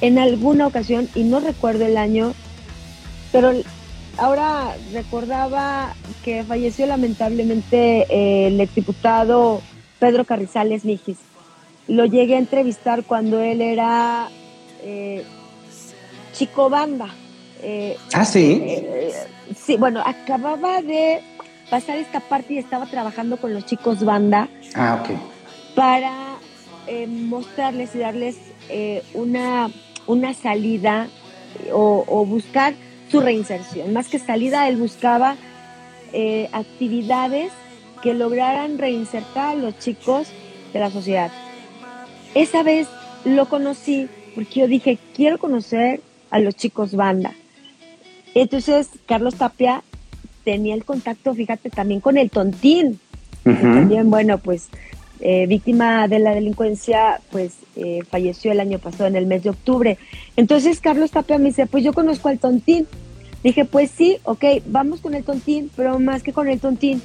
[0.00, 2.34] en alguna ocasión, y no recuerdo el año,
[3.30, 3.52] pero
[4.18, 9.62] ahora recordaba que falleció lamentablemente el exdiputado
[10.00, 11.18] Pedro Carrizales Mijis.
[11.92, 14.30] Lo llegué a entrevistar cuando él era
[14.82, 15.24] eh,
[16.32, 17.08] chico banda.
[17.60, 18.62] Eh, ah, sí.
[18.64, 19.12] Eh,
[19.54, 21.20] sí, bueno, acababa de
[21.68, 24.48] pasar esta parte y estaba trabajando con los chicos banda.
[24.74, 25.18] Ah, ok.
[25.76, 26.38] Para
[27.08, 28.38] mostrarles y darles
[29.12, 29.70] una,
[30.06, 31.08] una salida
[31.74, 32.72] o, o, buscar
[33.10, 33.92] su reinserción.
[33.92, 35.36] Más que salida, él buscaba
[36.52, 37.52] actividades
[38.02, 40.28] que lograran reinsertar a los chicos
[40.72, 41.30] de la sociedad.
[42.34, 42.88] Esa vez
[43.24, 47.32] lo conocí porque yo dije, quiero conocer a los chicos banda.
[48.34, 49.82] Entonces, Carlos Tapia
[50.44, 52.98] tenía el contacto, fíjate, también con el tontín.
[53.44, 54.68] También, bueno, pues
[55.20, 59.50] eh, víctima de la delincuencia, pues eh, falleció el año pasado en el mes de
[59.50, 59.98] octubre.
[60.36, 62.86] Entonces Carlos Tapia me dice, pues yo conozco al tontín.
[63.42, 67.02] Dije, pues sí, ok, vamos con el tontín, pero más que con el tontín,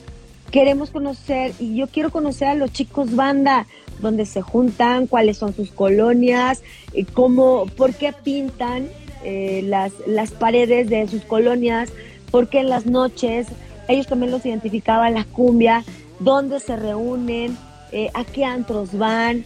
[0.52, 3.68] queremos conocer y yo quiero conocer a los chicos banda,
[4.00, 6.62] donde se juntan, cuáles son sus colonias,
[6.94, 8.88] eh, cómo, por qué pintan
[9.24, 11.92] eh, las, las paredes de sus colonias,
[12.32, 13.48] por qué en las noches,
[13.88, 15.84] ellos también los identificaban la cumbia,
[16.20, 17.58] dónde se reúnen,
[17.92, 19.46] eh, a qué antros van.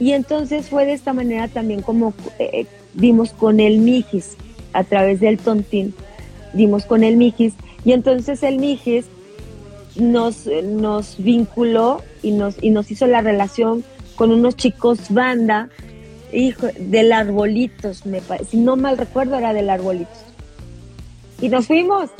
[0.00, 2.14] Y entonces fue de esta manera también como
[2.94, 4.36] dimos con el Mijis,
[4.72, 5.94] a través del tontín,
[6.52, 7.54] dimos con el Mijis.
[7.84, 9.06] Y entonces el Mijis
[9.98, 13.84] nos, nos vinculó y nos, y nos hizo la relación
[14.16, 15.68] con unos chicos banda,
[16.32, 20.18] hijo, del Arbolitos, me si no mal recuerdo era del Arbolitos.
[21.40, 22.10] Y nos fuimos,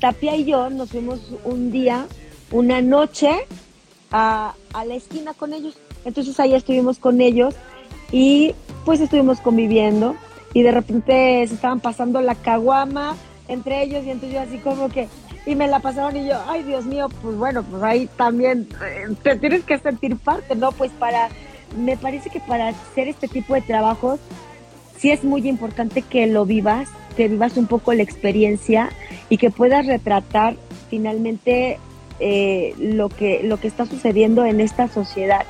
[0.00, 2.06] Tapia y yo nos fuimos un día,
[2.52, 3.30] una noche,
[4.12, 5.76] a, a la esquina con ellos.
[6.04, 7.54] Entonces ahí estuvimos con ellos
[8.12, 10.16] y pues estuvimos conviviendo
[10.54, 13.16] y de repente se estaban pasando la caguama
[13.48, 15.08] entre ellos y entonces yo así como que
[15.46, 19.14] y me la pasaron y yo, ay Dios mío, pues bueno, pues ahí también eh,
[19.22, 20.72] te tienes que sentir parte, ¿no?
[20.72, 21.28] Pues para,
[21.76, 24.20] me parece que para hacer este tipo de trabajos
[24.98, 28.90] sí es muy importante que lo vivas, que vivas un poco la experiencia
[29.28, 30.56] y que puedas retratar
[30.90, 31.78] finalmente
[32.18, 35.46] eh, lo, que, lo que está sucediendo en esta sociedad.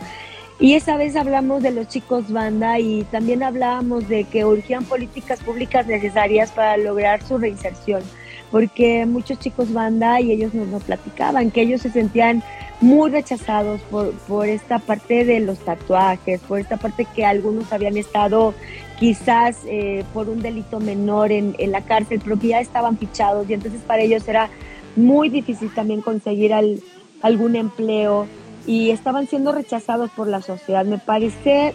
[0.61, 5.40] Y esa vez hablamos de los chicos banda y también hablábamos de que urgían políticas
[5.40, 8.03] públicas necesarias para lograr su reinserción,
[8.51, 12.43] porque muchos chicos banda y ellos nos lo platicaban, que ellos se sentían
[12.81, 17.97] muy rechazados por, por esta parte de los tatuajes, por esta parte que algunos habían
[17.97, 18.55] estado
[18.99, 23.49] quizás eh, por un delito menor en, en la cárcel, pero que ya estaban fichados
[23.49, 24.51] y entonces para ellos era
[24.97, 26.81] muy difícil también conseguir al,
[27.23, 28.27] algún empleo
[28.67, 30.85] y estaban siendo rechazados por la sociedad.
[30.85, 31.75] Me parece,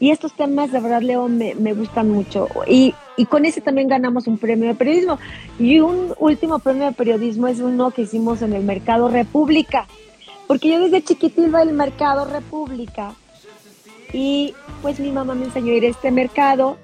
[0.00, 2.48] y estos temas de verdad, Leo, me, me gustan mucho.
[2.68, 5.18] Y, y, con ese también ganamos un premio de periodismo.
[5.58, 9.88] Y un último premio de periodismo es uno que hicimos en el Mercado República.
[10.46, 13.14] Porque yo desde chiquitito iba al Mercado República
[14.12, 16.78] y pues mi mamá me enseñó a ir a este mercado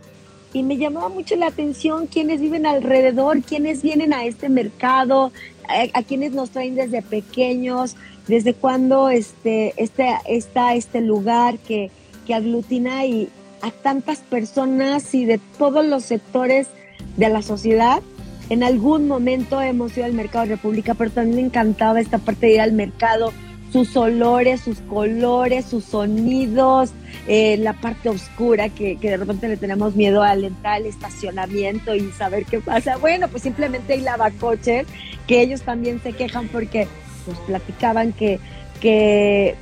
[0.52, 5.32] y me llamaba mucho la atención quienes viven alrededor, quienes vienen a este mercado,
[5.66, 7.96] a, a quienes nos traen desde pequeños,
[8.28, 11.90] desde cuándo este, este, está este lugar que,
[12.24, 13.28] que aglutina y
[13.62, 16.68] a tantas personas y de todos los sectores
[17.16, 18.02] de la sociedad.
[18.50, 22.46] En algún momento hemos ido al mercado de República, pero también me encantaba esta parte
[22.46, 23.32] de ir al mercado
[23.74, 26.92] sus olores, sus colores, sus sonidos,
[27.26, 31.92] eh, la parte oscura que, que, de repente le tenemos miedo al entrar al estacionamiento
[31.92, 32.98] y saber qué pasa.
[32.98, 34.86] Bueno, pues simplemente hay lavacoches
[35.26, 36.86] que ellos también se quejan porque
[37.26, 38.38] nos platicaban que,
[38.80, 39.56] que,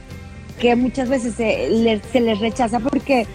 [0.62, 3.26] que muchas veces se, le, se, les rechaza porque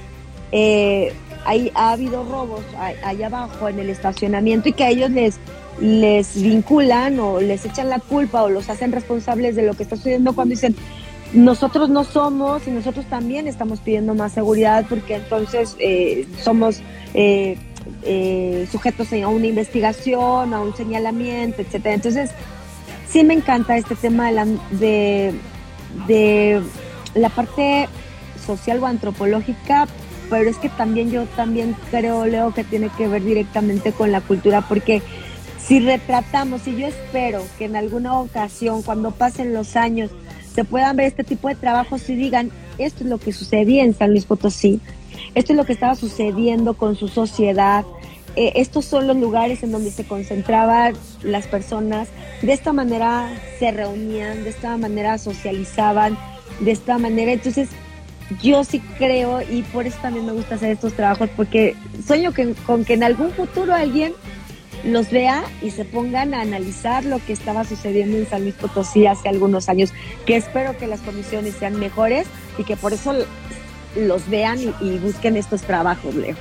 [0.53, 1.11] eh,
[1.45, 2.61] hay, ha habido robos
[3.03, 5.37] allá abajo en el estacionamiento y que a ellos les
[5.81, 9.97] les vinculan o les echan la culpa o los hacen responsables de lo que está
[9.97, 10.75] sucediendo cuando dicen
[11.33, 16.79] nosotros no somos y nosotros también estamos pidiendo más seguridad porque entonces eh, somos
[17.13, 17.57] eh,
[18.71, 21.95] sujetos a una investigación, a un señalamiento, etcétera.
[21.95, 22.31] Entonces,
[23.09, 25.33] sí me encanta este tema de
[27.13, 27.87] la parte
[28.45, 29.87] social o antropológica,
[30.29, 34.21] pero es que también yo también creo, Leo, que tiene que ver directamente con la
[34.21, 35.01] cultura, porque
[35.59, 40.11] si retratamos, y yo espero que en alguna ocasión, cuando pasen los años,
[40.53, 43.93] se puedan ver este tipo de trabajos y digan, esto es lo que sucedía en
[43.93, 44.79] San Luis Potosí,
[45.35, 47.85] esto es lo que estaba sucediendo con su sociedad,
[48.35, 50.93] eh, estos son los lugares en donde se concentraban
[51.23, 52.07] las personas,
[52.41, 56.17] de esta manera se reunían, de esta manera socializaban,
[56.59, 57.69] de esta manera, entonces
[58.41, 62.53] yo sí creo y por eso también me gusta hacer estos trabajos porque sueño que,
[62.65, 64.13] con que en algún futuro alguien
[64.83, 69.07] los vea y se pongan a analizar lo que estaba sucediendo en San Luis Potosí
[69.07, 69.91] hace algunos años,
[70.25, 73.13] que espero que las condiciones sean mejores y que por eso
[73.95, 76.35] los vean y, y busquen estos trabajos, Leo.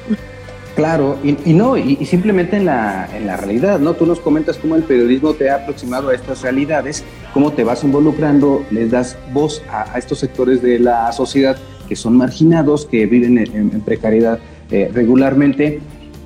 [0.77, 3.95] Claro, y, y no, y, simplemente en la, en la realidad, ¿no?
[3.95, 7.83] Tú nos comentas cómo el periodismo te ha aproximado a estas realidades, cómo te vas
[7.83, 11.57] involucrando, les das voz a, estos sectores de la sociedad
[11.89, 14.39] que son marginados, que viven en, precariedad
[14.71, 15.81] eh, regularmente,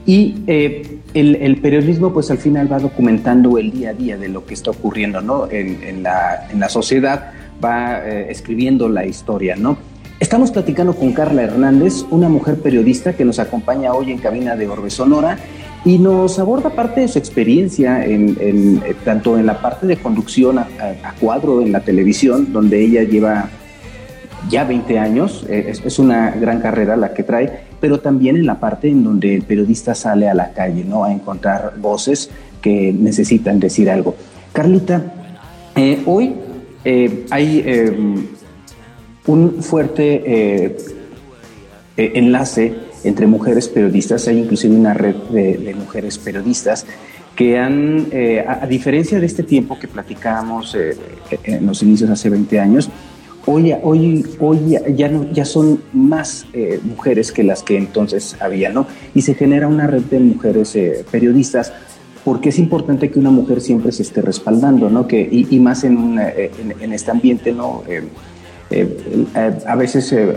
[0.05, 4.47] y eh, el, periodismo, pues al final va documentando el día a día de lo
[4.47, 5.49] que está ocurriendo, ¿no?
[5.49, 7.31] En, en la, la sociedad
[7.65, 9.79] va eh, escribiendo la historia, ¿no?
[10.21, 14.69] Estamos platicando con Carla Hernández, una mujer periodista que nos acompaña hoy en cabina de
[14.69, 15.39] Orbe Sonora
[15.83, 20.59] y nos aborda parte de su experiencia en, eh, tanto en la parte de conducción
[20.59, 20.69] a,
[21.19, 23.49] cuadro en la televisión, donde ella lleva
[24.51, 28.61] ya 20 años, eh, es, una gran carrera la que trae, pero también en la
[28.61, 31.05] parte en donde el periodista sale a la calle, ¿no?
[31.05, 32.29] A encontrar voces
[32.61, 34.15] que necesitan decir algo.
[34.53, 35.03] Carlita,
[35.77, 36.35] eh, hoy
[37.31, 37.65] hay
[39.31, 40.77] un fuerte eh,
[42.01, 42.73] eh, enlace
[43.05, 46.87] entre mujeres periodistas, hay inclusive una red de, mujeres periodistas
[47.37, 50.97] que han, eh, a, diferencia de este tiempo que platicábamos eh,
[51.45, 52.89] en los inicios hace 20 años,
[53.45, 56.47] hoy, hoy, hoy ya, ya son más
[56.85, 58.87] mujeres que las que entonces había, ¿no?
[59.15, 60.79] Y se genera una red de mujeres
[61.11, 61.73] periodistas
[62.25, 65.07] porque es importante que una mujer siempre se esté respaldando, ¿no?
[65.07, 67.83] Que, y, más en, en, este ambiente, ¿no?
[68.71, 70.35] Eh, eh, a veces eh,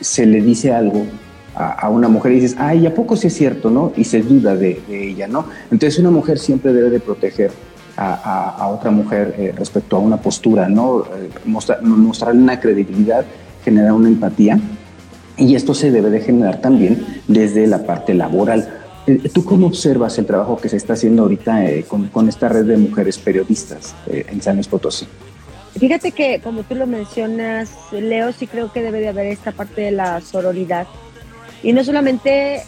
[0.00, 1.06] se le dice algo
[1.54, 3.92] a, una mujer y dices, ay, ¿a poco sí es cierto, no?
[3.96, 5.46] Y se duda de, de ella, ¿no?
[5.70, 7.50] Entonces una mujer siempre debe de proteger
[7.96, 11.04] a, a, a otra mujer eh, respecto a una postura, ¿no?
[11.46, 13.24] Mostrar, mostrarle una credibilidad,
[13.64, 14.60] generar una empatía.
[15.38, 18.68] Y esto se debe de generar también desde la parte laboral.
[19.06, 22.64] Eh, ¿Tú cómo observas el trabajo que se está haciendo ahorita eh, con, esta red
[22.64, 25.06] de mujeres periodistas eh, en San Luis Potosí?
[25.78, 29.82] Fíjate que, como tú lo mencionas, Leo, sí creo que debe de haber esta parte
[29.82, 30.86] de la sororidad.
[31.62, 32.62] Y no solamente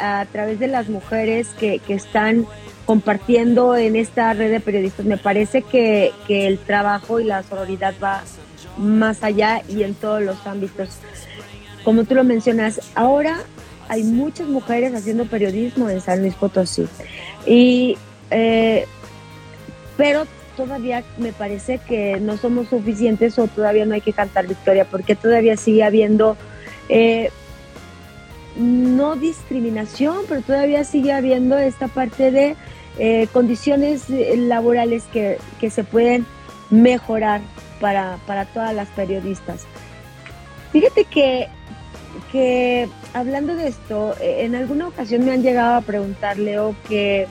[0.00, 2.46] a través de las mujeres que, que, están
[2.86, 7.94] compartiendo en esta red de periodistas, me parece que, que el trabajo y la sororidad
[8.02, 8.22] va
[8.76, 10.90] más allá y en todos los ámbitos.
[11.84, 13.38] Como tú lo mencionas, ahora
[13.88, 16.86] hay muchas mujeres haciendo periodismo en San Luis Potosí.
[17.46, 17.96] Y,
[18.30, 18.86] eh,
[19.96, 20.26] pero
[20.58, 25.14] todavía me parece que no somos suficientes o todavía no hay que cantar victoria, porque
[25.14, 26.36] todavía sigue habiendo,
[26.88, 27.30] eh,
[28.56, 32.56] no discriminación, pero todavía sigue habiendo esta parte de
[32.98, 36.26] eh, condiciones laborales que, que, se pueden
[36.70, 37.40] mejorar
[37.80, 39.64] para, para todas las periodistas.
[40.72, 41.48] Fíjate que
[42.32, 47.28] que hablando de esto, eh, en alguna ocasión me han llegado a preguntar, Leo, que,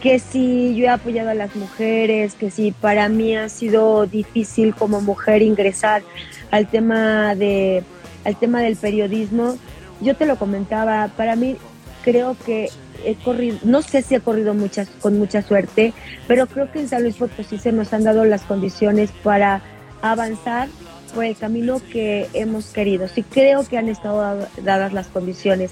[0.00, 4.74] que si yo he apoyado a las mujeres, que si para mí ha sido difícil
[4.74, 6.02] como mujer ingresar
[6.50, 7.82] al tema, de,
[8.24, 9.56] al tema del periodismo.
[10.00, 11.56] Yo te lo comentaba, para mí
[12.02, 12.70] creo que
[13.04, 15.92] he corrido, no sé si he corrido muchas, con mucha suerte,
[16.26, 19.62] pero creo que en San Luis Potosí se nos han dado las condiciones para
[20.00, 20.68] avanzar
[21.14, 23.08] por el camino que hemos querido.
[23.08, 25.70] Sí creo que han estado dadas las condiciones.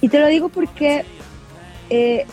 [0.00, 1.04] Y te lo digo porque
[1.90, 2.26] eh,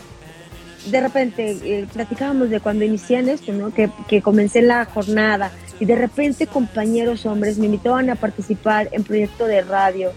[0.86, 3.72] de repente eh, platicábamos de cuando inicié en esto, ¿no?
[3.72, 9.04] que, que comencé la jornada y de repente compañeros hombres me invitaban a participar en
[9.04, 10.12] proyecto de radio.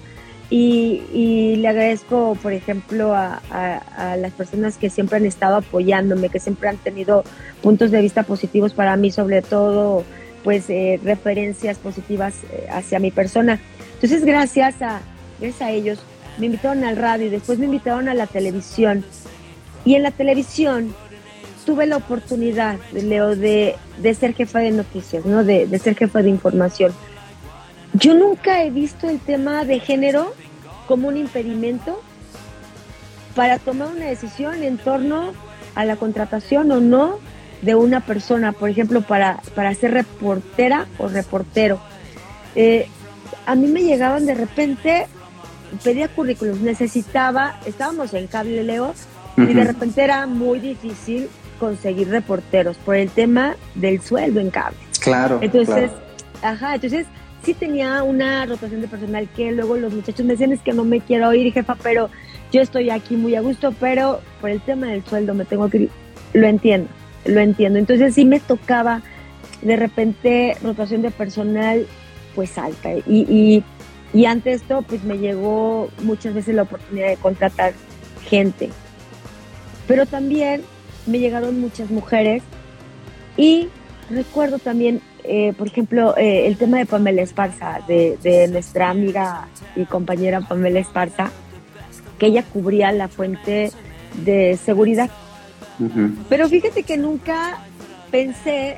[0.50, 6.30] Y, y le agradezco, por ejemplo, a, a, las personas que siempre han estado apoyándome,
[6.30, 7.24] que siempre han tenido
[7.62, 10.04] puntos de vista positivos para mí, sobre todo
[10.44, 13.60] pues eh, referencias positivas eh, hacia mi persona.
[13.96, 15.00] Entonces, gracias a,
[15.40, 16.00] gracias a ellos,
[16.38, 19.06] me invitaron al radio y después me invitaron a la televisión.
[19.86, 20.96] Y en la televisión
[21.66, 25.44] tuve la oportunidad, Leo, de, de ser jefa de noticias, ¿no?
[25.44, 26.94] De, de ser jefa de información.
[27.94, 30.34] Yo nunca he visto el tema de género
[30.88, 32.02] como un impedimento
[33.36, 35.34] para tomar una decisión en torno
[35.76, 37.20] a la contratación o no
[37.62, 41.80] de una persona, por ejemplo, para, para ser reportera o reportero.
[42.56, 42.88] Eh,
[43.46, 45.08] a mí me llegaban de repente,
[45.84, 48.94] pedía currículums, necesitaba, estábamos en Cable Leo
[49.38, 51.28] y de repente era muy difícil
[51.60, 54.78] conseguir reporteros por el tema del sueldo en cable.
[55.00, 55.40] Claro.
[55.42, 55.92] Entonces,
[56.42, 57.08] ajá, entonces
[57.44, 60.84] sí tenía una rotación de personal que luego los muchachos me decían es que no
[60.84, 62.10] me quiero ir, jefa, pero
[62.52, 65.78] yo estoy aquí muy a gusto, pero por el tema del sueldo me tengo que
[65.78, 65.90] ir.
[66.34, 66.90] Lo entiendo
[67.26, 67.80] lo entiendo.
[67.80, 69.02] Entonces sí me tocaba
[69.62, 71.86] de repente rotación de personal
[72.36, 72.94] pues alta.
[72.94, 73.64] Y,
[74.14, 77.74] y, ante esto pues me llegó muchas veces la oportunidad de contratar
[78.26, 78.70] gente.
[79.88, 80.62] Pero también
[81.06, 82.44] me llegaron muchas mujeres
[83.36, 83.68] y
[84.10, 89.48] recuerdo también, eh, por ejemplo, eh, el tema de Pamela Esparza, de, de nuestra amiga
[89.76, 91.32] y compañera Pamela Esparza,
[92.18, 93.72] que ella cubría la fuente
[94.24, 95.10] de seguridad.
[96.30, 97.60] Pero fíjate que nunca
[98.12, 98.78] pensé,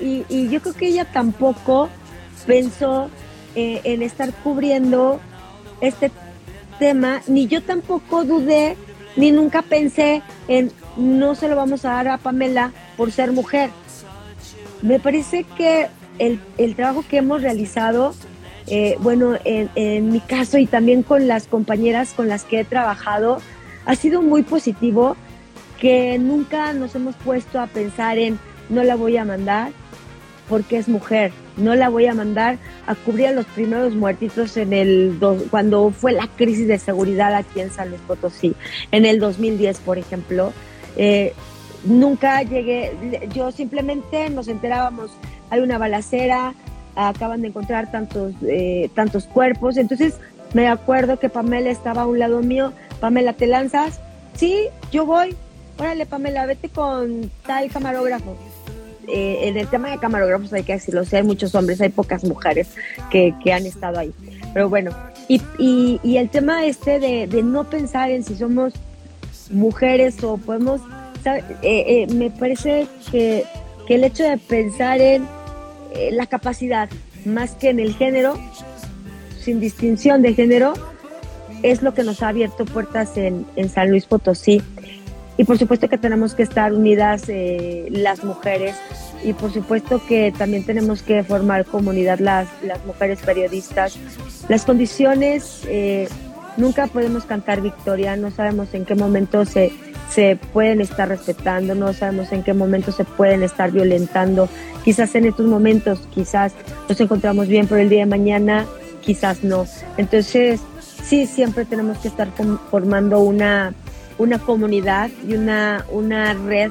[0.00, 1.88] y, yo creo que ella tampoco
[2.46, 3.10] pensó
[3.54, 5.20] eh, en estar cubriendo
[5.80, 6.10] este
[6.78, 8.76] tema, ni yo tampoco dudé,
[9.16, 13.70] ni nunca pensé en no se lo vamos a dar a Pamela por ser mujer.
[14.82, 18.14] Me parece que el, el trabajo que hemos realizado,
[18.66, 22.64] eh, bueno, en, en mi caso y también con las compañeras con las que he
[22.64, 23.40] trabajado,
[23.86, 25.16] ha sido muy positivo
[25.80, 29.72] que nunca nos hemos puesto a pensar en no la voy a mandar
[30.52, 34.74] porque es mujer, no la voy a mandar a cubrir a los primeros muertitos en
[34.74, 35.18] el
[35.50, 38.54] cuando fue la crisis de seguridad aquí en San Luis Potosí,
[38.90, 40.52] en el 2010, por ejemplo.
[40.98, 41.32] Eh,
[41.86, 42.92] nunca llegué,
[43.32, 45.10] yo simplemente nos enterábamos,
[45.48, 46.52] hay una balacera,
[46.96, 50.16] acaban de encontrar tantos, eh, tantos cuerpos, entonces
[50.52, 54.00] me acuerdo que Pamela estaba a un lado mío, Pamela, ¿te lanzas?
[54.34, 55.34] Sí, yo voy,
[55.78, 58.36] órale Pamela, vete con tal camarógrafo.
[59.08, 62.68] Eh, en el tema de camarógrafos hay que decirlo, hay muchos hombres, hay pocas mujeres
[63.10, 64.12] que, han estado ahí.
[64.54, 64.92] Pero bueno,
[65.28, 68.74] y, y, el tema este de, no pensar en si somos
[69.50, 70.80] mujeres o podemos,
[71.24, 73.44] eh, eh, me parece que,
[73.86, 75.26] que, el hecho de pensar en
[76.12, 76.88] la capacidad
[77.24, 78.38] más que en el género,
[79.40, 80.74] sin distinción de género,
[81.62, 84.62] es lo que nos ha abierto puertas en, en San Luis Potosí
[85.36, 88.76] y por supuesto que tenemos que estar unidas eh, las mujeres
[89.24, 93.98] y por supuesto que también tenemos que formar comunidad las, las mujeres periodistas
[94.48, 96.08] las condiciones, eh,
[96.56, 99.72] nunca podemos cantar victoria, no sabemos en qué momento se,
[100.10, 104.48] se pueden estar respetando, no sabemos en qué momento se pueden estar violentando.
[104.84, 106.52] Quizás en estos momentos, quizás
[106.88, 108.66] nos encontramos bien, pero el día de mañana
[109.00, 109.64] quizás no.
[109.96, 112.28] Entonces, sí, siempre tenemos que estar
[112.70, 113.74] formando una,
[114.18, 116.70] una comunidad y una, una red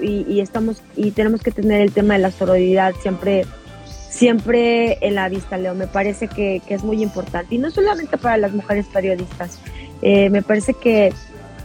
[0.00, 3.44] y, estamos y tenemos que tener el tema de la sororidad siempre
[4.08, 5.74] siempre en la vista, Leo.
[5.74, 7.54] Me parece que, es muy importante.
[7.54, 9.60] Y no solamente para las mujeres periodistas.
[10.02, 11.12] Eh, me parece que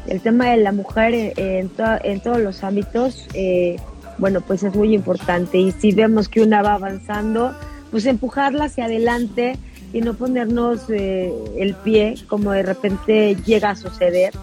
[0.08, 3.78] el tema de la mujer en, en todos los ámbitos, eh,
[4.18, 5.58] bueno, pues es muy importante.
[5.58, 7.56] Y si vemos que una va avanzando,
[7.90, 9.58] pues empujarla hacia adelante
[9.94, 14.34] y no ponernos eh, el pie como de repente llega a suceder.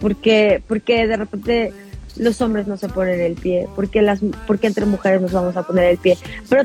[0.00, 1.72] Porque, porque de repente
[2.16, 5.64] los hombres no se ponen el pie, porque las porque entre mujeres nos vamos a
[5.64, 6.16] poner el pie.
[6.48, 6.64] Pero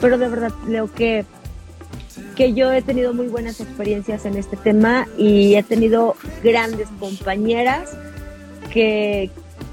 [0.00, 1.24] pero de verdad creo que
[2.34, 7.96] que yo he tenido muy buenas experiencias en este tema y he tenido grandes compañeras
[8.72, 9.30] que,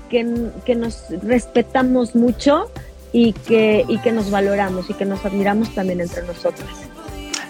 [0.10, 2.70] que, nos respetamos mucho
[3.12, 6.91] y que, y que nos valoramos y que nos admiramos también entre nosotras.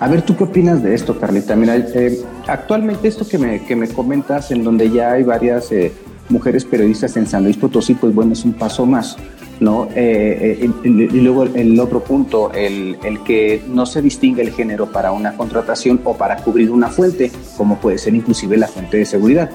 [0.02, 1.56] A ver, ¿tú qué opinas de esto, Carlita?
[1.56, 5.94] Mira, eh, actualmente esto que me, que me comentas, en donde ya hay varias eh,
[6.28, 9.16] mujeres periodistas en San Luis Potosí, pues bueno, es un paso más.
[9.60, 9.90] ¿no?
[9.94, 14.92] Eh, eh, y luego el otro punto, el, el, que no se distingue el género
[14.92, 19.06] para una contratación o para cubrir una fuente, como puede ser inclusive la fuente de
[19.06, 19.52] seguridad,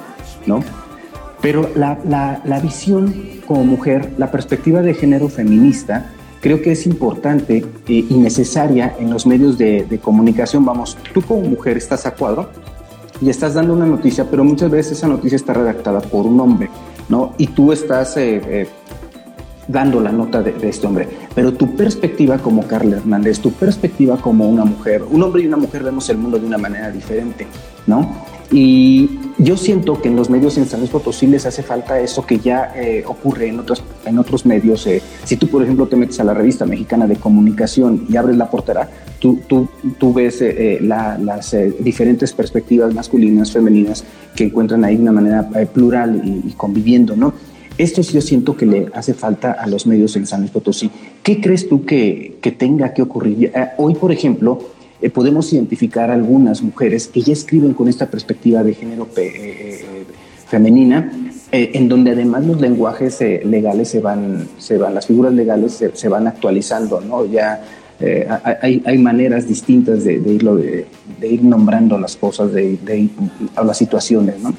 [0.46, 0.62] ¿no?
[1.42, 3.12] Pero la, la, la visión
[3.48, 9.10] como mujer, la perspectiva de género feminista, creo que es importante eh, y necesaria en
[9.10, 10.64] los medios de, comunicación.
[10.64, 12.48] Vamos, tú como mujer estás a cuadro
[13.20, 16.68] y estás dando una noticia, pero muchas veces esa noticia está redactada por un hombre,
[17.08, 17.34] ¿no?
[17.38, 18.68] Y tú estás eh,
[19.68, 21.08] dando la nota de, este hombre.
[21.34, 25.56] Pero tu perspectiva como Carla Hernández, tu perspectiva como una mujer, un hombre y una
[25.56, 27.46] mujer vemos el mundo de una manera diferente,
[27.86, 28.35] ¿no?
[28.52, 32.24] Y yo siento que en los medios en San Luis Potosí les hace falta eso
[32.24, 34.86] que ya eh, ocurre en otros, en otros medios.
[34.86, 35.02] Eh.
[35.24, 38.48] si tú, por ejemplo, te metes a la revista mexicana de comunicación y abres la
[38.48, 38.88] portera,
[39.18, 39.68] tú, tú,
[39.98, 46.22] tú ves eh, las diferentes perspectivas masculinas, femeninas, que encuentran ahí de una manera plural
[46.24, 47.34] y, y conviviendo, ¿no?
[47.78, 50.90] Esto sí yo siento que le hace falta a los medios en San Luis Potosí.
[51.22, 53.52] ¿Qué crees tú que, tenga que ocurrir?
[53.54, 54.58] Eh, hoy, por ejemplo,
[55.06, 60.04] eh, podemos identificar algunas mujeres que ya escriben con esta perspectiva de género eh,
[60.48, 61.12] femenina,
[61.52, 66.26] en donde además los lenguajes legales se van, se van, las figuras legales se, van
[66.26, 67.24] actualizando, ¿no?
[67.24, 67.62] Ya
[68.62, 70.86] hay, hay, maneras distintas de, irlo, de,
[71.22, 73.08] ir nombrando las cosas, de,
[73.54, 74.54] a las situaciones, ¿no?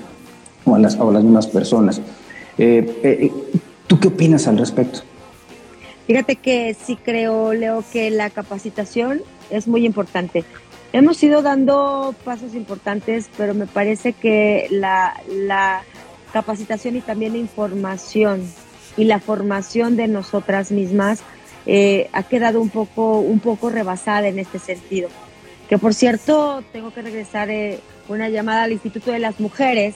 [0.66, 2.02] O a las, a las mismas personas.
[2.58, 3.32] Eh, eh,
[3.88, 5.02] ¿Tú qué opinas al respecto?
[6.08, 10.44] Fíjate que sí creo, Leo, que la capacitación es muy importante.
[10.94, 15.84] Hemos ido dando pasos importantes, pero me parece que la, la
[16.32, 18.42] capacitación y también la información
[18.96, 21.22] y la formación de nosotras mismas
[21.66, 25.10] eh, ha quedado un poco, un poco rebasada en este sentido.
[25.70, 29.96] Que por cierto, tengo que regresar eh, una llamada al Instituto de las Mujeres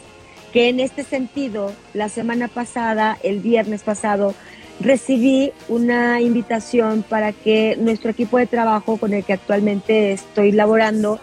[0.52, 4.36] que en este sentido, la semana pasada, el viernes pasado,
[4.82, 11.20] recibí una invitación para que nuestro equipo de trabajo con el que actualmente estoy laborando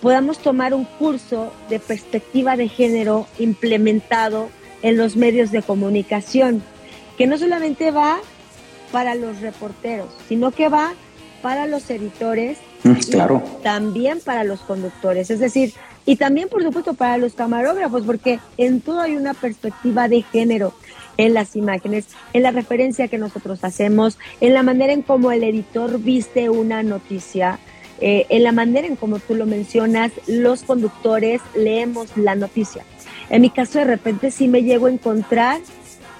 [0.00, 4.50] podamos tomar un curso de perspectiva de género implementado
[4.82, 6.62] en los medios de comunicación,
[7.16, 8.18] que no solamente va
[8.92, 10.92] para los reporteros, sino que va
[11.42, 13.42] para los editores mm, claro.
[13.58, 15.30] y también para los conductores.
[15.30, 15.72] Es decir,
[16.04, 20.72] y también, por supuesto, para los camarógrafos, porque en todo hay una perspectiva de género
[21.16, 25.44] en las imágenes, en la referencia que nosotros hacemos, en la manera en cómo el
[25.44, 27.58] editor viste una noticia,
[28.00, 32.84] eh, en la manera en cómo tú lo mencionas, los conductores leemos la noticia.
[33.30, 35.60] En mi caso, de repente sí me llego a encontrar,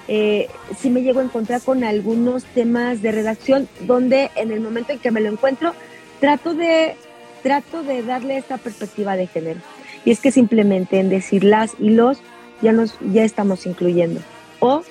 [0.07, 0.47] eh,
[0.79, 4.99] sí me llego a encontrar con algunos temas de redacción donde en el momento en
[4.99, 5.73] que me lo encuentro,
[6.19, 6.95] trato de,
[7.43, 9.59] trato de darle esta perspectiva de género.
[10.03, 12.19] Y es que simplemente en decir las y los
[12.61, 14.21] ya, nos, ya estamos incluyendo
[14.59, 14.83] o,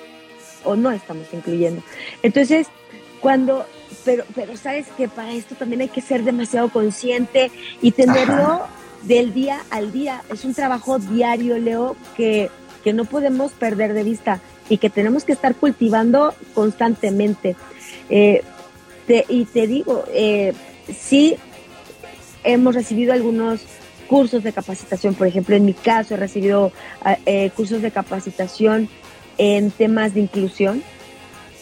[0.63, 1.81] o no estamos incluyendo.
[2.23, 2.67] Entonces,
[3.19, 3.65] cuando,
[4.05, 7.51] pero, pero sabes que para esto también hay que ser demasiado consciente
[7.81, 8.61] y tenerlo
[9.03, 10.23] del día al día.
[10.31, 12.49] Es un trabajo diario, Leo, que,
[12.83, 17.55] que no podemos perder de vista y que tenemos que estar cultivando constantemente.
[18.09, 18.43] Eh,
[19.29, 20.53] y te digo, eh,
[20.93, 21.37] sí
[22.43, 23.61] hemos recibido algunos
[24.07, 25.15] cursos de capacitación.
[25.15, 26.71] Por ejemplo, en mi caso he recibido
[27.25, 28.89] eh, cursos de capacitación
[29.37, 30.83] en temas de inclusión,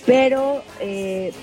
[0.05, 1.33] pero, eh,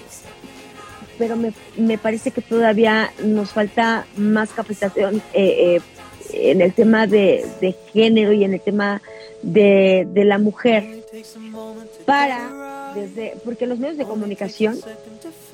[1.19, 7.07] pero me, me parece que todavía nos falta más capacitación eh, eh, en el tema
[7.07, 9.03] de, de, género y en el tema
[9.43, 11.05] de, de la mujer
[12.07, 14.77] para desde porque los medios de comunicación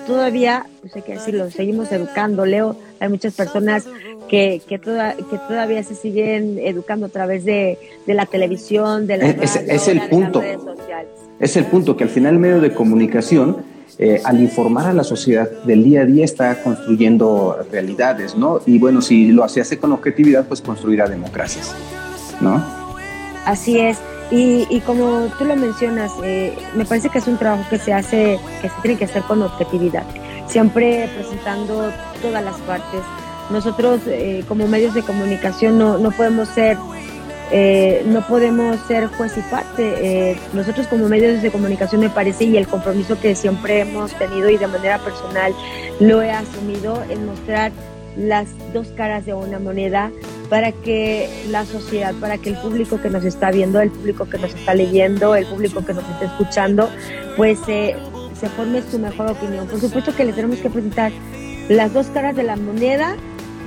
[0.07, 3.87] todavía pues hay que decirlo seguimos educando Leo hay muchas personas
[4.29, 9.17] que, que, toda, que todavía se siguen educando a través de, de la televisión de
[9.19, 10.43] la es, es el punto
[11.41, 13.59] es el punto que al final el medio de comunicación
[14.01, 18.61] eh, al informar a la sociedad del día a día está construyendo realidades, ¿no?
[18.65, 21.75] Y bueno, si lo hace, hace con objetividad, pues construirá democracias,
[22.41, 22.65] ¿no?
[23.45, 23.99] Así es.
[24.31, 27.93] Y, y como tú lo mencionas, eh, me parece que es un trabajo que se
[27.93, 30.05] hace, que se tiene que hacer con objetividad,
[30.47, 33.01] siempre presentando todas las partes.
[33.51, 36.77] Nosotros eh, como medios de comunicación no, no podemos ser
[37.51, 40.31] eh, no podemos ser juez y parte.
[40.31, 44.51] Eh, nosotros como medios de comunicación me parece y el compromiso que siempre hemos tenido
[44.51, 45.55] y de manera personal
[46.01, 47.73] lo he asumido en mostrar
[48.17, 50.11] las dos caras de una moneda
[50.49, 54.39] para que la sociedad, para que el público que nos está viendo, el público que
[54.39, 56.89] nos está leyendo, el público que nos está escuchando,
[57.37, 57.97] pues eh,
[58.39, 59.67] se forme su mejor opinión.
[59.67, 61.13] Por supuesto que le tenemos que presentar
[61.69, 63.17] las dos caras de la moneda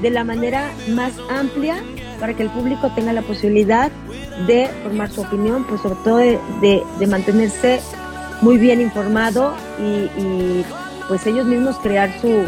[0.02, 1.84] de la manera más amplia
[2.20, 3.92] para que el público tenga la posibilidad
[4.48, 7.80] de formar su opinión, pues sobre todo de, de, de mantenerse
[8.42, 10.66] muy bien informado y, y,
[11.08, 12.46] pues ellos mismos crear su,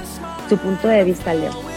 [0.50, 1.73] su punto de vista, Leo.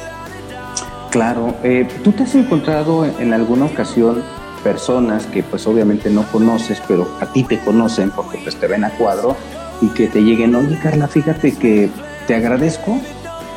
[1.17, 4.23] Claro, eh, ¿tú te has encontrado en alguna ocasión
[4.63, 8.85] personas que pues obviamente no conoces, pero a ti te conocen porque pues te ven
[8.85, 9.35] a cuadro
[9.81, 11.89] y que te lleguen, oye Carla, fíjate que
[12.27, 12.99] te agradezco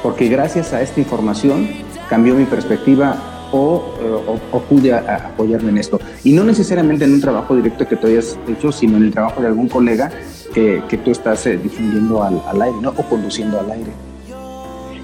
[0.01, 1.67] porque gracias a esta información
[2.09, 3.17] cambió mi perspectiva
[3.51, 3.83] o,
[4.25, 5.99] o, o pude apoyarme en esto.
[6.23, 9.41] Y no necesariamente en un trabajo directo que tú hayas hecho, sino en el trabajo
[9.41, 10.09] de algún colega
[10.53, 12.91] que, que tú estás eh, difundiendo al, al, aire, ¿no?
[12.91, 13.91] O conduciendo al aire.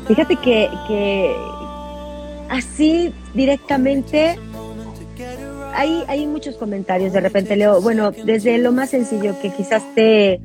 [0.07, 1.35] Fíjate que, que
[2.49, 4.37] así directamente
[5.73, 7.13] hay, hay muchos comentarios.
[7.13, 10.39] De repente leo, bueno, desde lo más sencillo que quizás te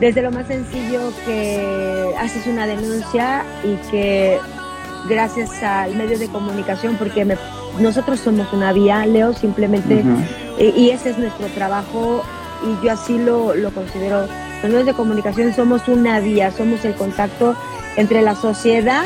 [0.00, 4.38] desde lo más sencillo que haces una denuncia y que
[5.08, 7.36] gracias al medio de comunicación, porque me,
[7.80, 10.74] nosotros somos una vía, Leo, simplemente, uh -huh.
[10.76, 12.22] y, y, ese es nuestro trabajo,
[12.62, 14.26] y yo así lo, lo considero.
[14.62, 17.54] Los medios de comunicación somos una vía, somos el contacto
[17.96, 19.04] entre la sociedad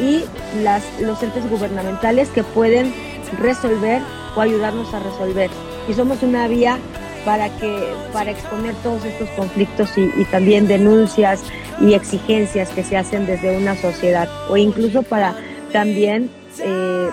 [0.00, 0.24] y
[0.62, 2.92] las, los entes gubernamentales que pueden
[3.38, 4.00] resolver
[4.36, 5.50] o ayudarnos a resolver.
[5.88, 6.78] Y somos una vía
[7.24, 11.42] para que para exponer todos estos conflictos y, también denuncias
[11.80, 15.34] y exigencias que se hacen desde una sociedad o incluso para
[15.72, 16.30] también
[16.60, 17.08] eh,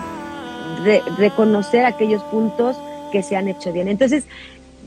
[0.84, 2.76] re, reconocer aquellos puntos
[3.12, 3.88] que se han hecho bien.
[3.88, 4.24] Entonces,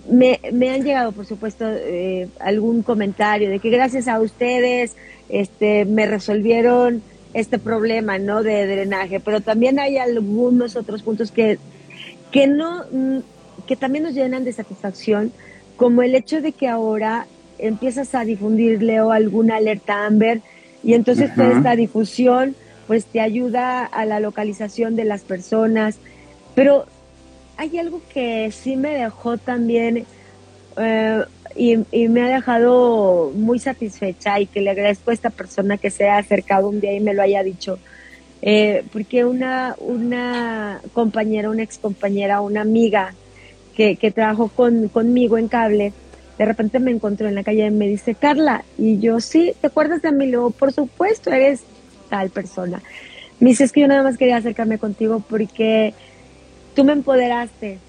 [0.10, 4.96] me, me han llegado, por supuesto, eh, algún comentario de que gracias a ustedes
[5.30, 7.04] este, me resolvieron
[7.34, 8.44] este problema ¿no?
[8.44, 11.60] de drenaje, pero también hay algunos otros puntos que,
[12.32, 12.86] que no
[13.68, 15.32] que también nos llenan de satisfacción,
[15.78, 17.28] como el hecho de que ahora
[17.60, 20.42] empiezas a difundir, Leo, alguna alerta Amber,
[20.84, 21.36] y entonces uh -huh.
[21.36, 22.56] toda esta difusión
[22.88, 26.00] pues te ayuda a la localización de las personas.
[26.56, 26.86] Pero
[27.56, 30.08] hay algo que sí me dejó también
[30.76, 31.24] eh,
[31.56, 35.90] y, y, me ha dejado muy satisfecha y que le agradezco a esta persona que
[35.90, 37.80] se ha acercado un día y me lo haya dicho.
[38.42, 43.14] Eh, porque una, una compañera, una ex compañera, una amiga,
[43.76, 45.94] que, que trabajó con, conmigo en cable,
[46.38, 49.68] de repente me encontró en la calle y me dice, Carla, y yo, sí, ¿te
[49.68, 50.28] acuerdas de mí?
[50.28, 51.64] Luego, por supuesto, eres
[52.10, 52.82] tal persona.
[53.40, 55.94] Me dice, es que yo nada más quería acercarme contigo porque
[56.76, 57.80] tú me empoderaste.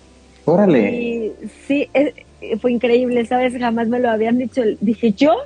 [0.45, 0.93] Órale.
[0.93, 1.33] Y
[1.67, 2.13] sí, es,
[2.61, 3.57] fue increíble, ¿sabes?
[3.59, 4.63] Jamás me lo habían dicho.
[4.81, 5.37] Dije, ¿yo?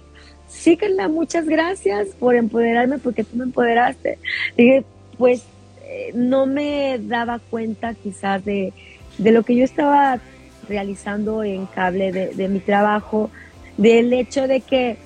[0.49, 4.19] Sí, Carla, muchas gracias por empoderarme porque tú me empoderaste.
[4.57, 4.85] Dije,
[5.19, 5.43] pues
[5.83, 8.73] eh, no me daba cuenta quizás de,
[9.19, 10.21] de lo que yo estaba
[10.69, 13.31] realizando en cable de, de, mi trabajo,
[13.77, 14.97] del hecho de que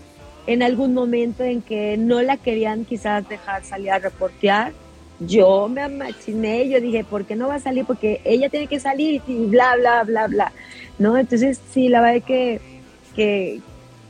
[0.47, 4.73] en algún momento en que no la querían quizás dejar salir a reportear,
[5.21, 7.85] yo me amachiné, yo dije, ¿por qué no va a salir?
[7.85, 10.53] Porque ella tiene que salir y bla, bla, bla, bla,
[10.99, 11.17] ¿no?
[11.17, 12.61] Entonces, sí, la verdad que,
[13.15, 13.61] que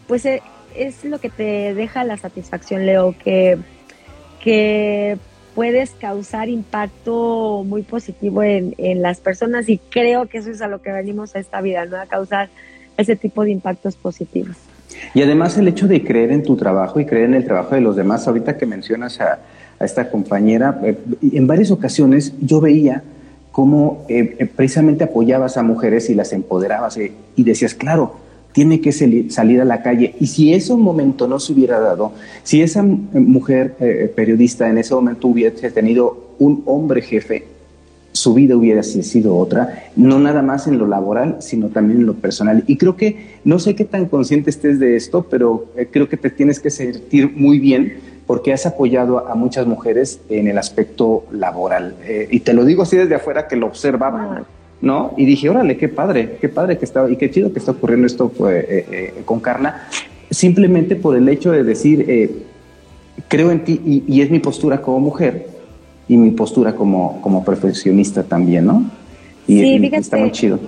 [0.07, 0.41] pues es,
[0.76, 3.59] es lo que te deja la satisfacción, Leo, que,
[4.43, 5.18] que
[5.55, 10.68] puedes causar impacto muy positivo en, en, las personas y creo que eso es a
[10.68, 11.97] lo que venimos a esta vida, ¿no?
[11.97, 12.49] A causar
[12.97, 14.57] ese tipo de impactos positivos.
[15.14, 17.80] Y además el hecho de creer en tu trabajo y creer en el trabajo de
[17.80, 19.41] los demás, ahorita que mencionas a,
[19.78, 20.99] a esta compañera, eh,
[21.32, 23.03] en varias ocasiones yo veía
[23.59, 28.14] cómo eh, precisamente apoyabas a mujeres y las empoderabas eh, y decías, claro,
[28.52, 30.14] tiene que salir a la calle.
[30.20, 32.12] Y si ese momento no se hubiera dado,
[32.44, 37.46] si esa mujer eh, periodista en ese momento hubiese tenido un hombre jefe,
[38.12, 42.14] su vida hubiera sido otra, no nada más en lo laboral, sino también en lo
[42.14, 42.62] personal.
[42.68, 46.16] Y creo que, no sé qué tan consciente estés de esto, pero eh, creo que
[46.16, 47.94] te tienes que sentir muy bien
[48.29, 51.97] porque has apoyado a, muchas mujeres en el aspecto laboral.
[52.05, 54.45] Eh, y te lo digo así desde afuera que lo observaba.
[54.83, 55.14] ¿no?
[55.16, 58.07] Y dije, órale, qué padre, qué padre que estaba y qué chido que está ocurriendo
[58.07, 59.89] esto pues, eh, eh, con Carla,
[60.31, 62.45] simplemente por el hecho de decir,
[63.29, 65.47] creo en ti y, es mi postura como mujer
[66.07, 68.85] y mi postura como, como profesionista también, ¿no?
[69.47, 70.61] Y, sí, está muy chido.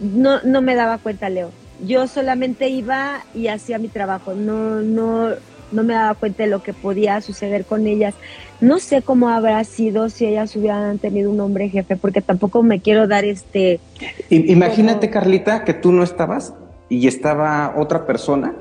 [0.00, 1.50] No, no me daba cuenta, Leo.
[1.86, 5.30] Yo solamente iba y hacía mi trabajo, no, no,
[5.72, 8.14] no me daba cuenta de lo que podía suceder con ellas.
[8.60, 12.80] No sé cómo habrá sido si ellas hubieran tenido un hombre jefe, porque tampoco me
[12.80, 13.80] quiero dar este...
[14.30, 16.54] Imagínate, Carlita, que tú no estabas
[16.88, 18.54] y estaba otra persona,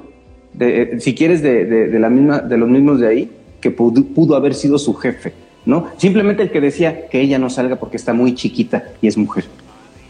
[0.53, 3.31] de, eh, si quieres, de, la misma, de los mismos de ahí,
[3.61, 5.33] que pudo, haber sido su jefe,
[5.65, 5.87] ¿no?
[5.97, 9.45] Simplemente el que decía que ella no salga porque está muy chiquita y es mujer.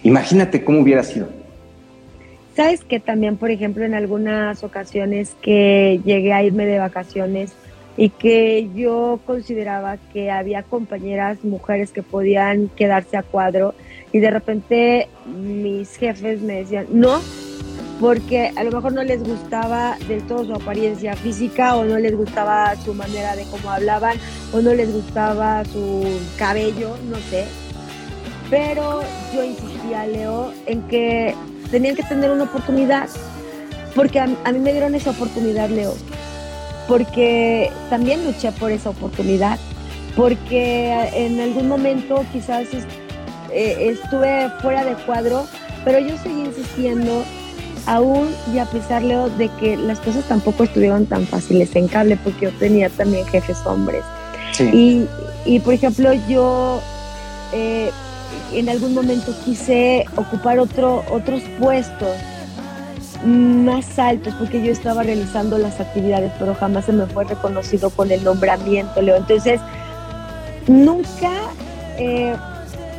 [0.04, 1.28] Imagínate cómo hubiera sido.
[2.58, 7.54] Sabes que también, por ejemplo, en algunas ocasiones que llegué a irme de vacaciones,
[7.98, 13.74] y que yo consideraba que había compañeras mujeres que podían quedarse a cuadro
[14.14, 17.20] y de repente mis jefes me decían, no,
[18.00, 22.16] porque a lo mejor no les gustaba del todo su apariencia física o no les
[22.16, 24.18] gustaba su manera de cómo hablaban
[24.54, 26.06] o no les gustaba su
[26.38, 27.46] cabello, no sé.
[28.52, 29.02] Pero
[29.34, 31.34] yo insistía, Leo, en que
[31.72, 33.10] tenían que tener una oportunidad,
[33.96, 35.96] porque a, a mí me dieron esa oportunidad, Leo
[36.88, 39.60] porque también luché por esa oportunidad,
[40.16, 42.68] porque en algún momento quizás
[43.52, 45.46] eh, estuve fuera de cuadro,
[45.84, 47.24] pero yo seguí insistiendo
[47.86, 52.46] aún y a pesar de que las cosas tampoco estuvieron tan fáciles en cable, porque
[52.46, 54.04] yo tenía también jefes hombres.
[54.60, 55.06] Y,
[55.46, 56.82] y, por ejemplo, yo
[57.54, 57.92] eh,
[58.54, 62.16] en algún momento quise ocupar otro, otros puestos
[63.26, 68.12] más altos porque yo estaba realizando las actividades, pero jamás se me fue reconocido con
[68.12, 69.16] el nombramiento, Leo.
[69.16, 69.60] Entonces,
[70.68, 71.32] nunca,
[71.98, 72.36] eh,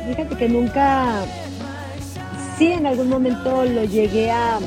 [0.07, 1.23] fíjate que nunca,
[2.57, 4.59] sí en algún momento lo llegué a,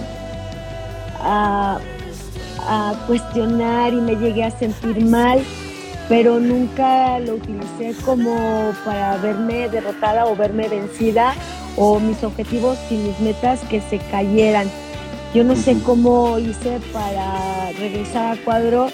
[1.20, 1.78] a,
[2.66, 5.40] a cuestionar y me llegué a sentir mal,
[6.08, 11.34] pero nunca lo utilicé como para verme derrotada o verme vencida
[11.76, 14.68] o mis objetivos y mis metas que se cayeran.
[15.34, 18.88] Yo no sé cómo hice para regresar a cuadro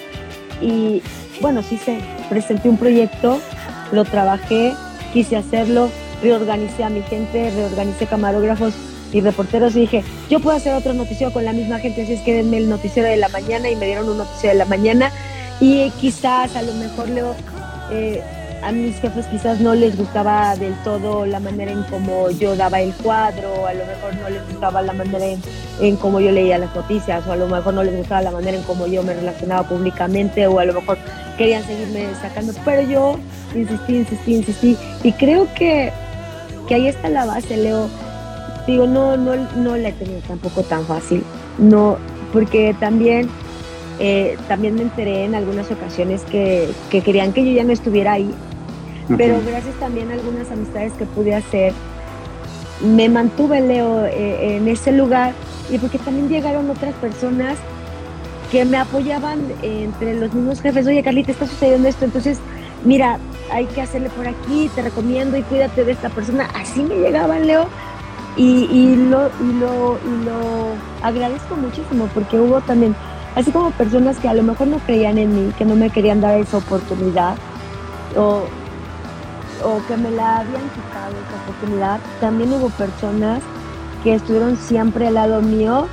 [0.61, 1.03] y
[1.41, 1.99] bueno, sí sé,
[2.29, 3.41] presenté un proyecto,
[3.91, 4.75] lo trabajé,
[5.13, 5.91] quise hacerlo,
[6.23, 8.75] reorganicé a mi gente, reorganicé camarógrafos
[9.13, 12.21] y reporteros y dije, yo puedo hacer otro noticiero con la misma gente, así es
[12.21, 15.13] que denme el noticiero de la mañana y me dieron un noticiero de la mañana
[15.61, 17.35] y quizás a lo mejor Leo
[17.91, 18.23] eh,
[18.63, 22.81] a mis jefes quizás no les gustaba del todo la manera en cómo yo daba
[22.81, 25.41] el cuadro, a lo mejor no les gustaba la manera en,
[25.81, 28.57] en cómo yo leía las noticias, o a lo mejor no les gustaba la manera
[28.57, 30.99] en cómo yo me relacionaba públicamente, o a lo mejor
[31.37, 33.19] querían seguirme sacando, pero yo
[33.55, 35.93] insistí, insistí, insistí, y creo que,
[36.67, 37.89] que ahí está la base, Leo.
[38.67, 41.23] Digo, no, no, no la he tenido tampoco tan fácil,
[41.59, 41.97] no,
[42.33, 43.31] porque también
[43.99, 48.13] eh, también me enteré en algunas ocasiones que, que, querían que yo ya no estuviera
[48.13, 48.33] ahí
[49.17, 51.73] pero gracias también a algunas amistades que pude hacer,
[52.85, 55.33] me mantuve, Leo, eh, en ese lugar
[55.71, 57.57] y porque también llegaron otras personas
[58.53, 62.39] que me apoyaban entre los mismos jefes, oye Carlita, está sucediendo esto, entonces
[62.85, 63.19] mira,
[63.51, 66.49] hay que hacerle por aquí, te recomiendo y cuídate de esta persona.
[66.55, 67.67] Así me llegaban, Leo,
[68.37, 70.73] y, y, lo, y, lo, y lo
[71.03, 72.95] agradezco muchísimo porque hubo también,
[73.39, 76.21] así como personas que a lo mejor no creían en mí, que no me querían
[76.21, 77.37] dar esa oportunidad,
[78.17, 78.43] o,
[79.65, 83.41] o que me la habían quitado esa oportunidad, también hubo personas
[84.03, 85.87] que estuvieron siempre al lado mío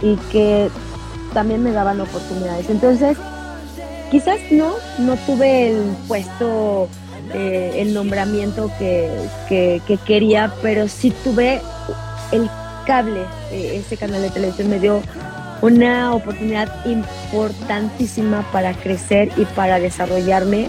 [0.00, 0.70] y que
[1.34, 2.70] también me daban oportunidades.
[2.70, 3.16] Entonces,
[4.12, 6.88] quizás no, no tuve el puesto,
[7.34, 9.10] eh, el nombramiento que,
[9.48, 11.60] que, quería, pero sí tuve
[12.30, 12.48] el
[12.86, 15.02] cable, eh, ese canal de televisión me dio
[15.62, 20.68] una oportunidad importantísima para crecer y para desarrollarme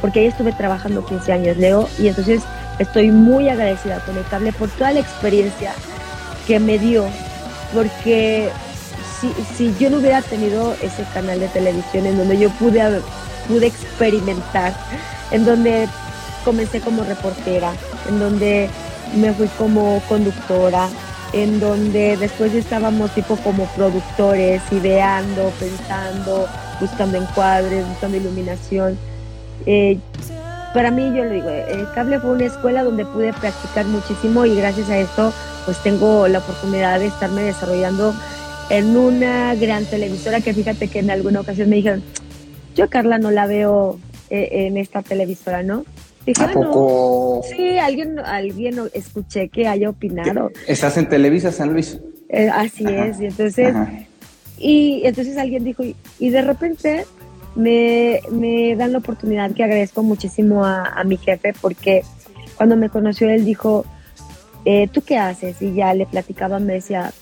[0.00, 2.42] porque ahí estuve trabajando 15 años, Leo, y entonces
[2.78, 5.72] estoy muy agradecida con el cable por toda la experiencia
[6.46, 7.06] que me dio,
[7.74, 8.50] porque
[9.20, 13.00] si, si yo no hubiera tenido ese canal de televisión en donde yo pude,
[13.48, 14.74] pude experimentar,
[15.30, 15.88] en donde
[16.44, 17.72] comencé como reportera,
[18.08, 18.68] en donde
[19.16, 20.88] me fui como conductora,
[21.32, 26.46] en donde después estábamos tipo como productores, ideando, pensando,
[26.80, 28.98] buscando encuadres, buscando iluminación.
[29.66, 29.98] Eh,
[30.74, 34.54] para mí, yo lo digo, el cable fue una escuela donde pude practicar muchísimo y
[34.54, 35.32] gracias a esto
[35.64, 38.14] pues tengo la oportunidad de estarme desarrollando
[38.70, 42.02] en una gran televisora que fíjate que en alguna ocasión me dijeron,
[42.74, 43.98] yo Carla no la veo
[44.30, 45.84] eh, en esta televisora, ¿no?
[46.26, 47.42] Dije, ¿A poco?
[47.48, 50.50] sí, alguien, alguien escuché que haya opinado.
[50.66, 52.00] ¿Estás en Televisa San Luis?
[52.28, 53.74] Eh, así es, y entonces,
[54.58, 55.84] y entonces alguien dijo,
[56.18, 57.06] y, de repente
[57.54, 62.02] me, me, dan la oportunidad que agradezco muchísimo a, a mi jefe porque
[62.56, 63.84] cuando me conoció él dijo,
[64.64, 65.62] eh, ¿tú qué haces?
[65.62, 67.12] Y ya le platicaba, me decía,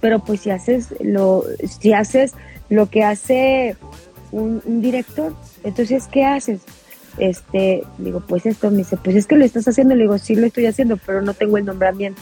[0.00, 1.44] pero pues si haces lo,
[1.80, 2.32] si haces
[2.70, 3.76] lo que hace
[4.32, 6.60] un, director, entonces ¿qué haces?
[7.18, 10.34] Este, digo, pues esto, me dice, pues es que lo estás haciendo, le digo, sí
[10.34, 12.20] lo estoy haciendo, pero no tengo el nombramiento.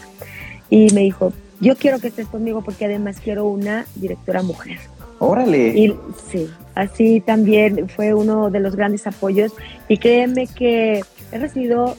[0.70, 4.78] Y me dijo, yo quiero que estés conmigo porque además quiero una directora mujer.
[5.18, 5.68] Órale.
[5.68, 5.94] Y
[6.30, 9.52] sí, así también fue uno de los grandes apoyos.
[9.88, 11.96] Y créeme que he recibido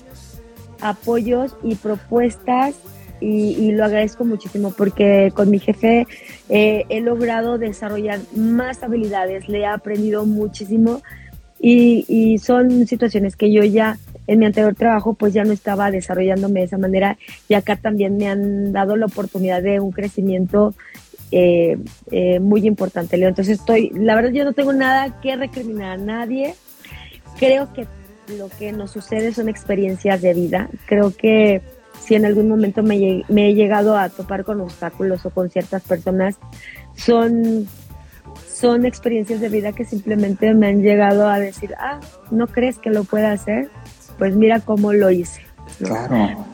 [0.82, 2.76] apoyos y propuestas
[3.22, 6.06] y, lo agradezco muchísimo porque con mi jefe
[6.50, 11.02] eh, he logrado desarrollar más habilidades, le he aprendido muchísimo
[11.60, 13.98] y, son situaciones que yo ya
[14.28, 18.18] en mi anterior trabajo pues ya no estaba desarrollándome de esa manera y acá también
[18.18, 20.74] me han dado la oportunidad de un crecimiento
[21.32, 21.78] eh,
[22.12, 23.30] eh, muy importante, Leo.
[23.30, 26.56] Entonces estoy, la verdad yo no tengo nada que recriminar a nadie.
[27.38, 27.88] Creo que
[28.38, 30.70] lo que nos sucede son experiencias de vida.
[30.86, 31.62] Creo que
[32.00, 36.38] si en algún momento me, he llegado a topar con obstáculos o con ciertas personas,
[36.96, 37.68] son,
[38.56, 42.00] son experiencias de vida que simplemente me han llegado a decir, ah,
[42.32, 43.70] ¿no crees que lo pueda hacer?
[44.18, 45.42] Pues mira cómo lo hice.
[45.80, 46.46] Claro,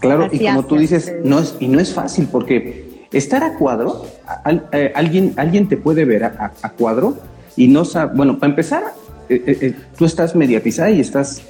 [0.00, 4.04] claro, y como tú dices, no es, y no es fácil porque estar a cuadro,
[4.72, 7.16] eh, alguien, alguien te puede ver a, a cuadro
[7.56, 8.82] y no sabe, bueno, para empezar,
[9.28, 11.42] eh, eh, tú estás mediatizada y estás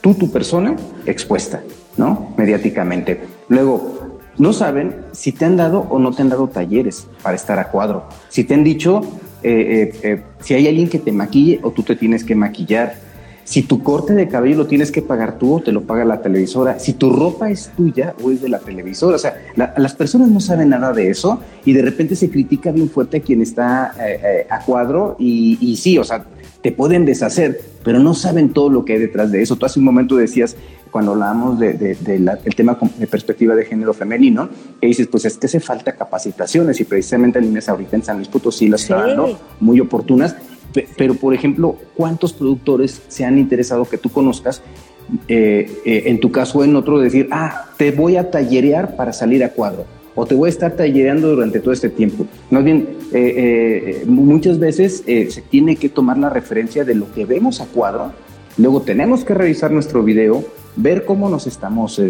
[0.00, 0.74] tú, tu persona,
[1.06, 1.62] expuesta,
[1.96, 2.34] ¿no?
[2.36, 3.20] Mediáticamente.
[3.48, 4.07] Luego,
[4.38, 7.70] no saben si te han dado o no te han dado talleres para estar a
[7.70, 8.04] cuadro.
[8.28, 9.02] Si te han dicho
[9.42, 12.94] si hay alguien que te maquille o tú te tienes que maquillar.
[13.44, 16.20] Si tu corte de cabello lo tienes que pagar tú o te lo paga la
[16.20, 16.78] televisora.
[16.78, 19.16] Si tu ropa es tuya o es de la televisora.
[19.16, 22.90] O sea, las personas no saben nada de eso y de repente se critica bien
[22.90, 23.94] fuerte a quien está
[24.50, 26.24] a cuadro y, y sí, o sea,
[26.62, 29.56] te pueden deshacer, pero no saben todo lo que hay detrás de eso.
[29.56, 30.56] Tú hace un momento decías,
[30.90, 34.48] cuando hablábamos del de, tema de perspectiva de género femenino,
[34.80, 38.28] que dices, pues es que hace falta capacitaciones y precisamente líneas ahorita en San Luis
[38.28, 40.36] Potosí las está dando muy oportunas.
[40.96, 44.62] Pero, por ejemplo, ¿cuántos productores se han interesado que tú conozcas?
[45.26, 49.14] Eh, eh, en tu caso o en otro, decir, ah, te voy a tallerear para
[49.14, 49.86] salir a cuadro
[50.20, 52.26] o te voy a estar tallereando durante todo este tiempo.
[52.50, 57.12] Más bien, eh, eh, muchas veces eh, se tiene que tomar la referencia de lo
[57.12, 58.10] que vemos a cuadro,
[58.56, 60.44] luego tenemos que revisar nuestro video,
[60.74, 62.02] ver cómo nos estamos,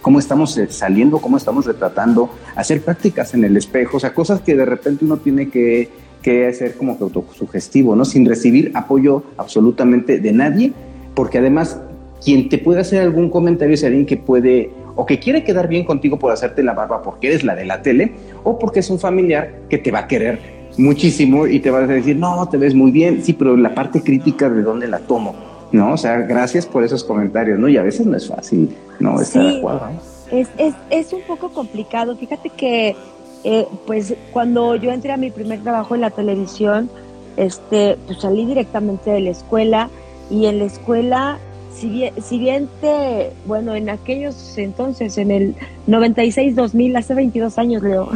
[0.00, 4.54] cómo estamos saliendo, cómo estamos retratando, hacer prácticas en el espejo, o sea, cosas que
[4.54, 5.88] de repente uno tiene que,
[6.22, 8.04] que hacer como que autosugestivo, ¿no?
[8.04, 10.72] Sin recibir apoyo absolutamente de nadie,
[11.14, 11.80] porque además
[12.24, 15.84] quien te puede hacer algún comentario es alguien que puede o que quiere quedar bien
[15.84, 18.98] contigo por hacerte la barba porque eres la de la tele, o porque es un
[18.98, 20.38] familiar que te va a querer
[20.76, 24.02] muchísimo y te va a decir, no, te ves muy bien, sí, pero la parte
[24.02, 25.34] crítica de dónde la tomo,
[25.72, 25.92] ¿no?
[25.92, 27.68] O sea, gracias por esos comentarios, ¿no?
[27.68, 29.20] Y a veces no es fácil, ¿no?
[29.20, 29.88] Estar de acuerdo.
[30.30, 32.16] Es, es, es un poco complicado.
[32.16, 32.96] Fíjate que,
[33.44, 36.90] eh, pues, cuando yo entré a mi primer trabajo en la televisión,
[37.36, 39.90] este, pues salí directamente de la escuela
[40.30, 41.38] y en la escuela
[41.74, 45.54] si bien, si bien te, bueno, en aquellos entonces, en el
[45.88, 48.10] 96-2000, hace 22 años, Leo,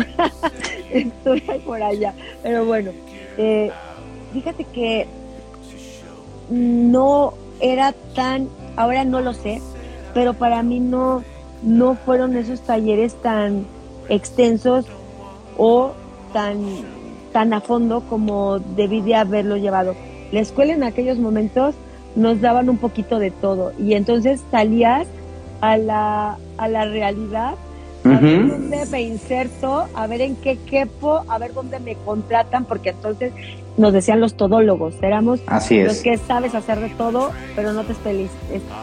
[0.93, 2.93] estoy por allá, pero bueno,
[3.37, 3.71] eh,
[4.33, 5.07] fíjate que
[6.51, 9.61] no era tan, ahora no lo sé,
[10.15, 11.25] pero para mí no,
[11.63, 13.67] no fueron esos talleres tan
[14.09, 14.87] extensos
[15.57, 15.93] o
[16.33, 16.65] tan,
[17.33, 19.97] tan a fondo como debí de haberlo llevado.
[20.31, 21.75] La escuela en aquellos momentos
[22.19, 23.73] nos daban un poquito de todo.
[23.79, 25.07] Y entonces salías
[25.61, 27.55] a la, a la realidad,
[28.05, 32.64] a ver dónde me inserto, a ver en qué quepo, a ver dónde me contratan,
[32.64, 33.33] porque entonces
[33.77, 37.95] nos decían los todólogos, éramos los que sabes hacer de todo, pero no te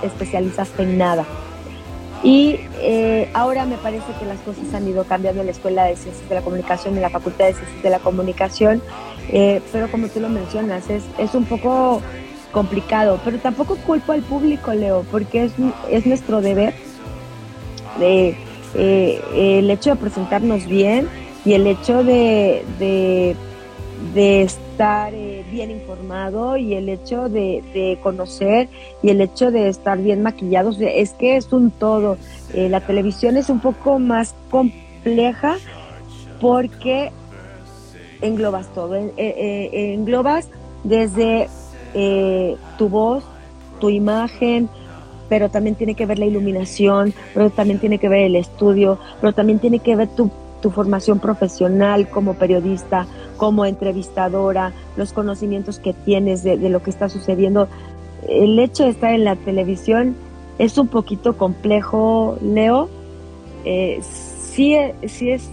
[0.03, 1.25] especializaste en nada.
[2.23, 5.95] Y eh, ahora me parece que las cosas han ido cambiando en la Escuela de
[5.95, 8.81] Ciencias de la Comunicación, en la Facultad de Ciencias de la Comunicación,
[9.29, 12.01] eh, pero como tú lo mencionas, es, es un poco
[12.55, 15.51] complicado, pero tampoco culpo al público, Leo, porque es,
[15.91, 16.73] es nuestro deber
[17.99, 18.37] de,
[18.75, 21.09] eh, el hecho de presentarnos bien
[21.43, 28.69] y el hecho de, de, estar eh, bien informado y el hecho de, conocer
[29.03, 32.17] y el hecho de estar bien maquillados, es que es un todo.
[32.53, 35.57] Eh, la televisión es un poco más compleja
[36.39, 37.11] porque
[38.21, 40.47] englobas todo, englobas
[40.85, 41.49] desde
[42.77, 43.23] tu voz,
[43.79, 44.69] tu imagen,
[45.29, 49.33] pero también tiene que ver la iluminación, pero también tiene que ver el estudio, pero
[49.33, 50.31] también tiene que ver tu,
[50.73, 53.05] formación profesional como periodista,
[53.37, 57.67] como entrevistadora, los conocimientos que tienes de, lo que está sucediendo.
[58.27, 60.15] El hecho de estar en la televisión
[60.57, 62.89] es un poquito complejo, Leo.
[63.63, 64.75] Eh, sí,
[65.05, 65.51] sí, es,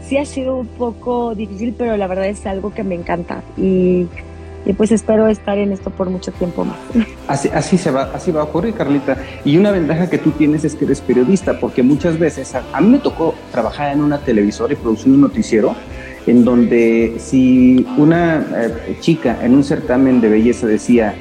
[0.00, 3.42] sí ha sido un poco difícil, pero la verdad es algo que me encanta.
[3.58, 4.06] Y
[4.68, 6.76] y pues espero estar en esto por mucho tiempo más.
[7.26, 9.16] Así, se va, así va a ocurrir, Carlita.
[9.44, 12.88] Y una ventaja que tú tienes es que eres periodista, porque muchas veces, a, mí
[12.88, 15.74] me tocó trabajar en una televisora y producir un noticiero
[16.26, 21.14] en donde si una eh, chica en un certamen de belleza decía,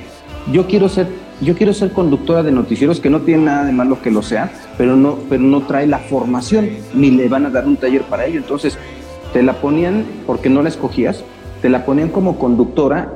[0.51, 1.07] yo quiero ser
[1.39, 4.51] yo quiero ser conductora de noticieros que no tiene nada de malo que lo sea,
[4.75, 8.25] pero no, pero no trae la formación, ni le van a dar un taller para
[8.25, 8.39] ello.
[8.39, 8.77] Entonces,
[9.33, 11.23] te la ponían, porque no la escogías,
[11.61, 13.11] te la ponían como conductora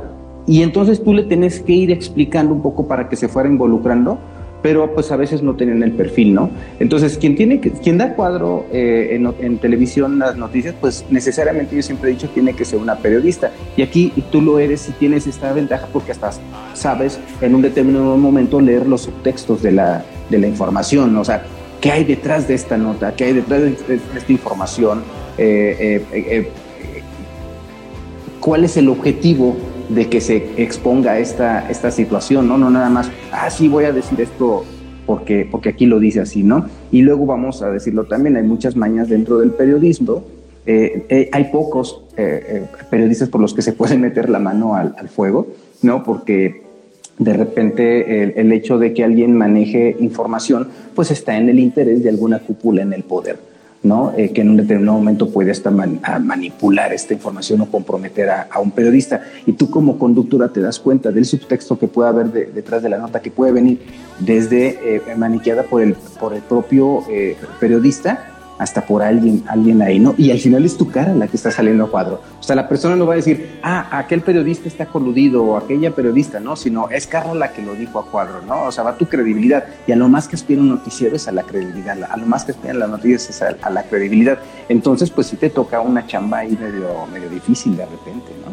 [0.48, 4.20] y entonces tú le tenés que ir explicando un poco para que se fuera involucrando,
[4.62, 6.50] pero pues a veces no tenían el perfil, ¿no?
[6.80, 11.82] Entonces, quien, tiene que, quien da cuadro eh, en, televisión las noticias, pues necesariamente yo
[11.82, 13.52] siempre he dicho tiene que ser una periodista.
[13.76, 16.32] Y aquí tú lo eres y tienes esta ventaja porque hasta
[16.74, 21.44] sabes en un determinado momento leer los subtextos de la, de la información, o sea,
[21.80, 25.04] qué hay detrás de esta nota, qué hay detrás de, esta información,
[25.38, 26.48] eh, eh,
[28.40, 29.58] cuál es el objetivo
[29.94, 32.58] de que se exponga esta, esta situación, ¿no?
[32.58, 34.64] No nada más, ah, sí, voy a decir esto
[35.06, 36.66] porque, porque aquí lo dice así, ¿no?
[36.92, 40.24] Y luego vamos a decirlo también, hay muchas mañas dentro del periodismo,
[40.66, 45.10] eh, eh, hay pocos eh, periodistas por los que se puede meter la mano al,
[45.10, 45.48] fuego,
[45.82, 46.04] ¿no?
[46.04, 46.64] Porque
[47.18, 52.04] de repente el, el, hecho de que alguien maneje información, pues está en el interés
[52.04, 53.51] de alguna cúpula en el poder.
[53.84, 54.14] ¿No?
[54.16, 58.72] Eh, que en un determinado momento puede hasta manipular esta información o comprometer a, un
[58.72, 59.24] periodista.
[59.46, 62.98] Y tú como conductora te das cuenta del subtexto que puede haber detrás de la
[62.98, 63.80] nota, que puede venir
[64.20, 68.31] desde eh, maniqueada por el, por el propio eh, periodista
[68.62, 70.14] hasta por alguien, alguien ahí, ¿no?
[70.20, 72.22] Y al final es tu cara la que está saliendo a cuadro.
[72.40, 75.90] O sea, la persona no va a decir, ah, aquel periodista está coludido o aquella
[75.90, 78.66] periodista, no, sino es Carla la que lo dijo a cuadro, ¿no?
[78.66, 79.66] O sea, va tu credibilidad.
[79.88, 82.46] Y a lo más que aspira un noticiero es a la credibilidad, a lo más
[82.46, 84.38] que aspira la noticia es a, la credibilidad.
[84.70, 88.52] Entonces, pues sí te toca una chamba ahí medio, medio difícil de repente, ¿no?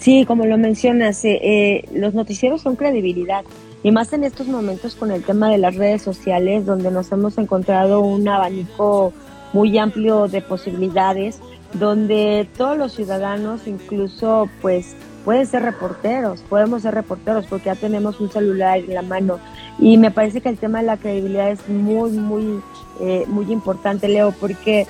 [0.00, 3.44] Sí, como lo mencionas, eh, eh, los noticieros son credibilidad.
[3.82, 7.38] Y más en estos momentos con el tema de las redes sociales, donde nos hemos
[7.38, 9.12] encontrado un abanico
[9.52, 11.40] muy amplio de posibilidades,
[11.74, 18.20] donde todos los ciudadanos incluso pues pueden ser reporteros, podemos ser reporteros porque ya tenemos
[18.20, 19.40] un celular en la mano.
[19.78, 22.62] Y me parece que el tema de la credibilidad es muy, muy,
[23.00, 24.86] eh, muy importante, Leo, porque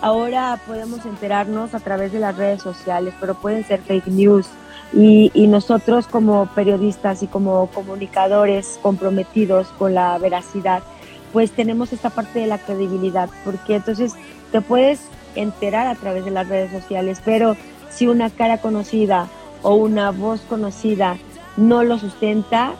[0.00, 4.46] ahora podemos enterarnos a través de las redes sociales, pero pueden ser fake news.
[4.92, 10.82] Y, y nosotros como periodistas y como comunicadores comprometidos con la veracidad,
[11.32, 14.14] pues tenemos esta parte de la credibilidad, porque entonces
[14.52, 15.00] te puedes
[15.34, 17.56] enterar a través de las redes sociales, pero
[17.90, 19.28] si una cara conocida
[19.62, 21.16] o una voz conocida
[21.56, 22.72] no lo sustenta,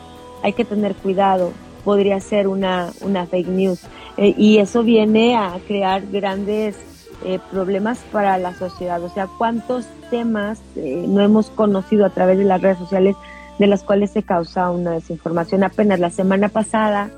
[0.43, 1.51] hay que tener cuidado,
[1.83, 3.81] podría ser una, una fake news.
[4.17, 6.77] Eh, y eso viene a crear grandes
[7.23, 9.01] eh, problemas para la sociedad.
[9.03, 13.15] O sea, ¿cuántos temas eh, no hemos conocido a través de las redes sociales
[13.59, 15.63] de las cuales se causa una desinformación?
[15.63, 17.11] Apenas la semana pasada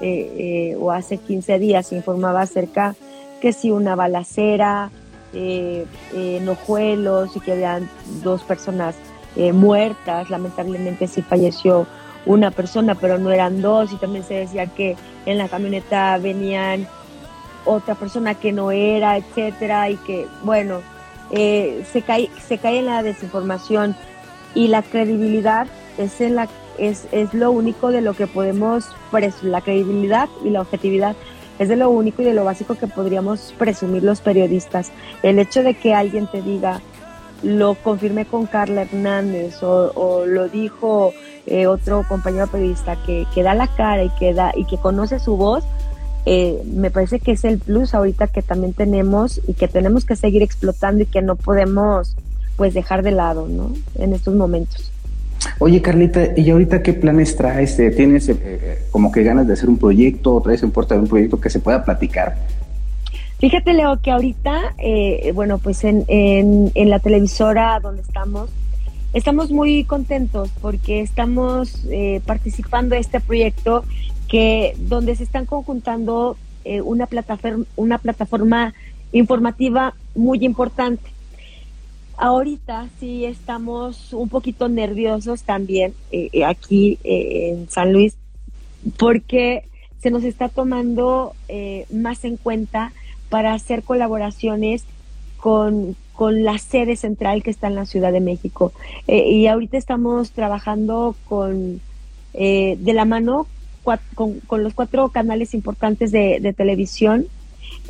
[0.00, 2.94] eh, eh, o hace 15 días informaba acerca
[3.40, 4.90] que si una balacera
[5.32, 7.88] eh, en Ojuelos y que habían
[8.22, 8.94] dos personas
[9.52, 11.86] muertas, lamentablemente sí falleció
[12.26, 14.96] una persona, pero no eran dos, y también se decía que
[15.26, 16.88] en la camioneta venían
[17.64, 20.80] otra persona que no era, etcétera, y que, bueno,
[21.30, 23.94] se, cae, se cae en la desinformación
[24.56, 25.68] y la credibilidad
[25.98, 26.48] es en la
[26.78, 28.86] es, es lo único de lo que podemos,
[29.42, 31.16] la credibilidad y la objetividad
[31.58, 34.92] es de lo único y de lo básico que podríamos presumir los periodistas.
[35.22, 36.80] El hecho de que alguien te diga,
[37.42, 41.12] lo confirmé con Carla Hernández o, lo dijo
[41.46, 45.18] eh, otro compañero periodista que, que, da la cara y que, da, y que conoce
[45.18, 45.64] su voz,
[46.26, 50.14] eh, me parece que es el plus ahorita que también tenemos y que tenemos que
[50.14, 52.16] seguir explotando y que no podemos
[52.56, 53.72] pues dejar de lado, ¿no?
[53.94, 54.90] En estos momentos.
[55.58, 57.78] Oye, Carlita, ¿y ahorita qué planes traes?
[57.78, 61.00] Eh, ¿Tienes eh, como que ganas de hacer un proyecto o traes en puerta de
[61.00, 62.36] un proyecto que se pueda platicar?
[63.38, 68.50] Fíjate, Leo, que ahorita, eh, bueno, pues en, en, en, la televisora donde estamos,
[69.12, 73.84] estamos muy contentos porque estamos eh, participando de este proyecto
[74.26, 78.74] que donde se están conjuntando eh, una plataforma, una plataforma
[79.12, 81.08] informativa muy importante.
[82.18, 85.94] Ahorita sí estamos un poquito nerviosos también
[86.44, 88.16] aquí en San Luis
[88.98, 89.64] porque
[90.00, 91.34] se nos está tomando
[91.90, 92.92] más en cuenta
[93.28, 94.84] para hacer colaboraciones
[95.38, 98.72] con, la sede central que está en la Ciudad de México.
[99.06, 101.80] Eh, y ahorita estamos trabajando con
[102.34, 103.46] eh, de la mano
[104.14, 107.26] con, los cuatro canales importantes de, televisión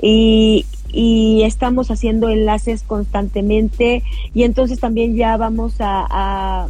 [0.03, 4.03] y, estamos haciendo enlaces constantemente
[4.35, 6.69] y entonces también ya vamos a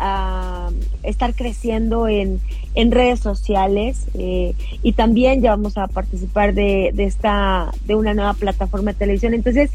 [0.00, 0.70] a
[1.02, 2.40] estar creciendo en,
[2.74, 8.14] en redes sociales eh, y también ya vamos a participar de, de, esta de una
[8.14, 9.34] nueva plataforma de televisión.
[9.34, 9.70] Entonces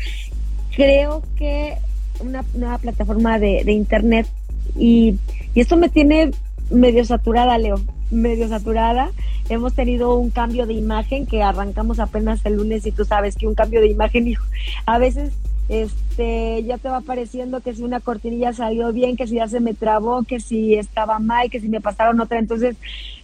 [0.75, 1.75] creo que
[2.19, 4.27] una nueva plataforma de, de internet
[4.75, 5.15] y,
[5.53, 6.31] y esto me tiene
[6.71, 7.79] medio saturada Leo
[8.11, 9.11] medio saturada
[9.49, 13.47] hemos tenido un cambio de imagen que arrancamos apenas el lunes y tú sabes que
[13.47, 14.33] un cambio de imagen
[14.85, 15.33] a veces
[15.67, 19.59] este ya te va pareciendo que si una cortinilla salió bien, que si ya se
[19.59, 22.37] me trabó, que si estaba mal, que si me pasaron otra.
[22.37, 22.75] Entonces,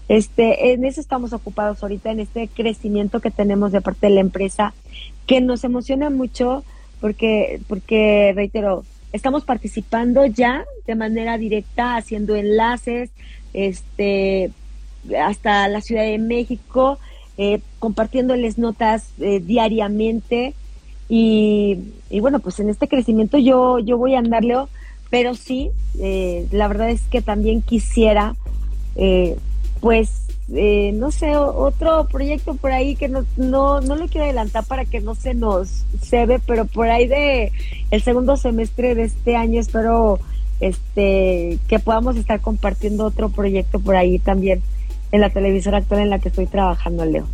[0.08, 4.22] este, en eso estamos ocupados ahorita, en este crecimiento que tenemos de parte de la
[4.22, 4.74] empresa,
[5.28, 6.64] que nos emociona mucho
[7.00, 13.12] porque, porque reitero, estamos participando ya de manera directa, haciendo enlaces,
[13.54, 14.52] este,
[15.20, 17.00] hasta la Ciudad de México,
[17.38, 20.54] eh, compartiéndoles notas eh, diariamente.
[21.14, 21.78] Y,
[22.22, 24.56] bueno, pues en este crecimiento yo, yo voy a andarle,
[25.10, 28.36] pero sí, eh, la verdad es que también quisiera,
[28.96, 29.36] eh,
[29.82, 34.66] pues, eh, no sé, otro proyecto por ahí que no, no, no lo quiero adelantar
[34.66, 37.52] para que no se nos se ve, pero por ahí de
[37.90, 40.20] el segundo semestre de este año espero
[40.60, 44.62] este que podamos estar compartiendo otro proyecto por ahí también
[45.12, 47.26] en la televisora actual en la que estoy trabajando, Leo.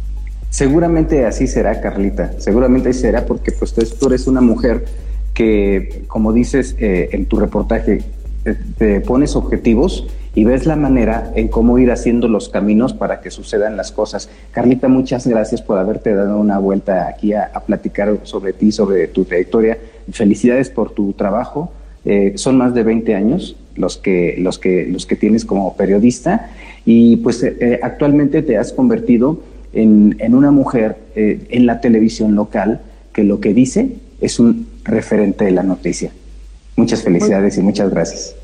[0.49, 2.33] Seguramente así será, Carlita.
[2.39, 4.85] Seguramente así será porque pues tú eres una mujer
[5.33, 8.01] que, como dices eh, en tu reportaje,
[8.45, 13.21] eh, te pones objetivos y ves la manera en cómo ir haciendo los caminos para
[13.21, 14.29] que sucedan las cosas.
[14.51, 19.25] Carlita, muchas gracias por haberte dado una vuelta aquí a, platicar sobre ti, sobre tu
[19.25, 19.77] trayectoria.
[20.11, 21.71] Felicidades por tu trabajo.
[22.05, 26.51] Eh, son más de 20 años los que, los que, los que tienes como periodista
[26.85, 27.45] y pues
[27.81, 29.41] actualmente te has convertido
[29.73, 32.81] en, una mujer eh, en la televisión local
[33.13, 36.11] que lo que dice es un referente de la noticia.
[36.75, 38.35] Muchas felicidades y muchas gracias.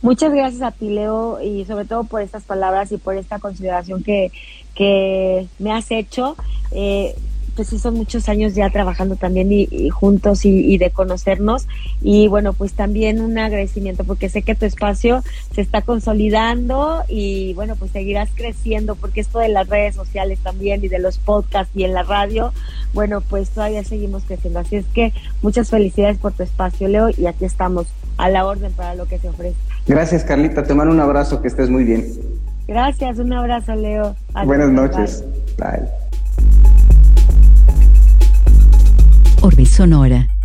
[0.00, 4.04] Muchas gracias a ti, Leo, y sobre todo por estas palabras y por esta consideración
[4.04, 4.30] que,
[4.74, 6.36] que me has hecho.
[6.70, 7.16] Eh,
[7.58, 11.66] pues sí son muchos años ya trabajando también y, juntos y, de conocernos.
[12.00, 17.54] Y bueno pues también un agradecimiento porque sé que tu espacio se está consolidando y
[17.54, 21.74] bueno pues seguirás creciendo porque esto de las redes sociales también y de los podcasts
[21.74, 22.52] y en la radio
[22.94, 24.60] bueno pues todavía seguimos creciendo.
[24.60, 27.88] Así es que muchas felicidades por tu espacio Leo y aquí estamos
[28.18, 30.62] a la orden para lo que se ofrece gracias Carlita.
[30.62, 32.06] Te mando un abrazo que estés muy bien.
[32.68, 34.14] Gracias un abrazo Leo.
[34.44, 35.24] Buenas noches.
[35.58, 36.07] Bye.
[39.40, 40.37] Orbe Sonora.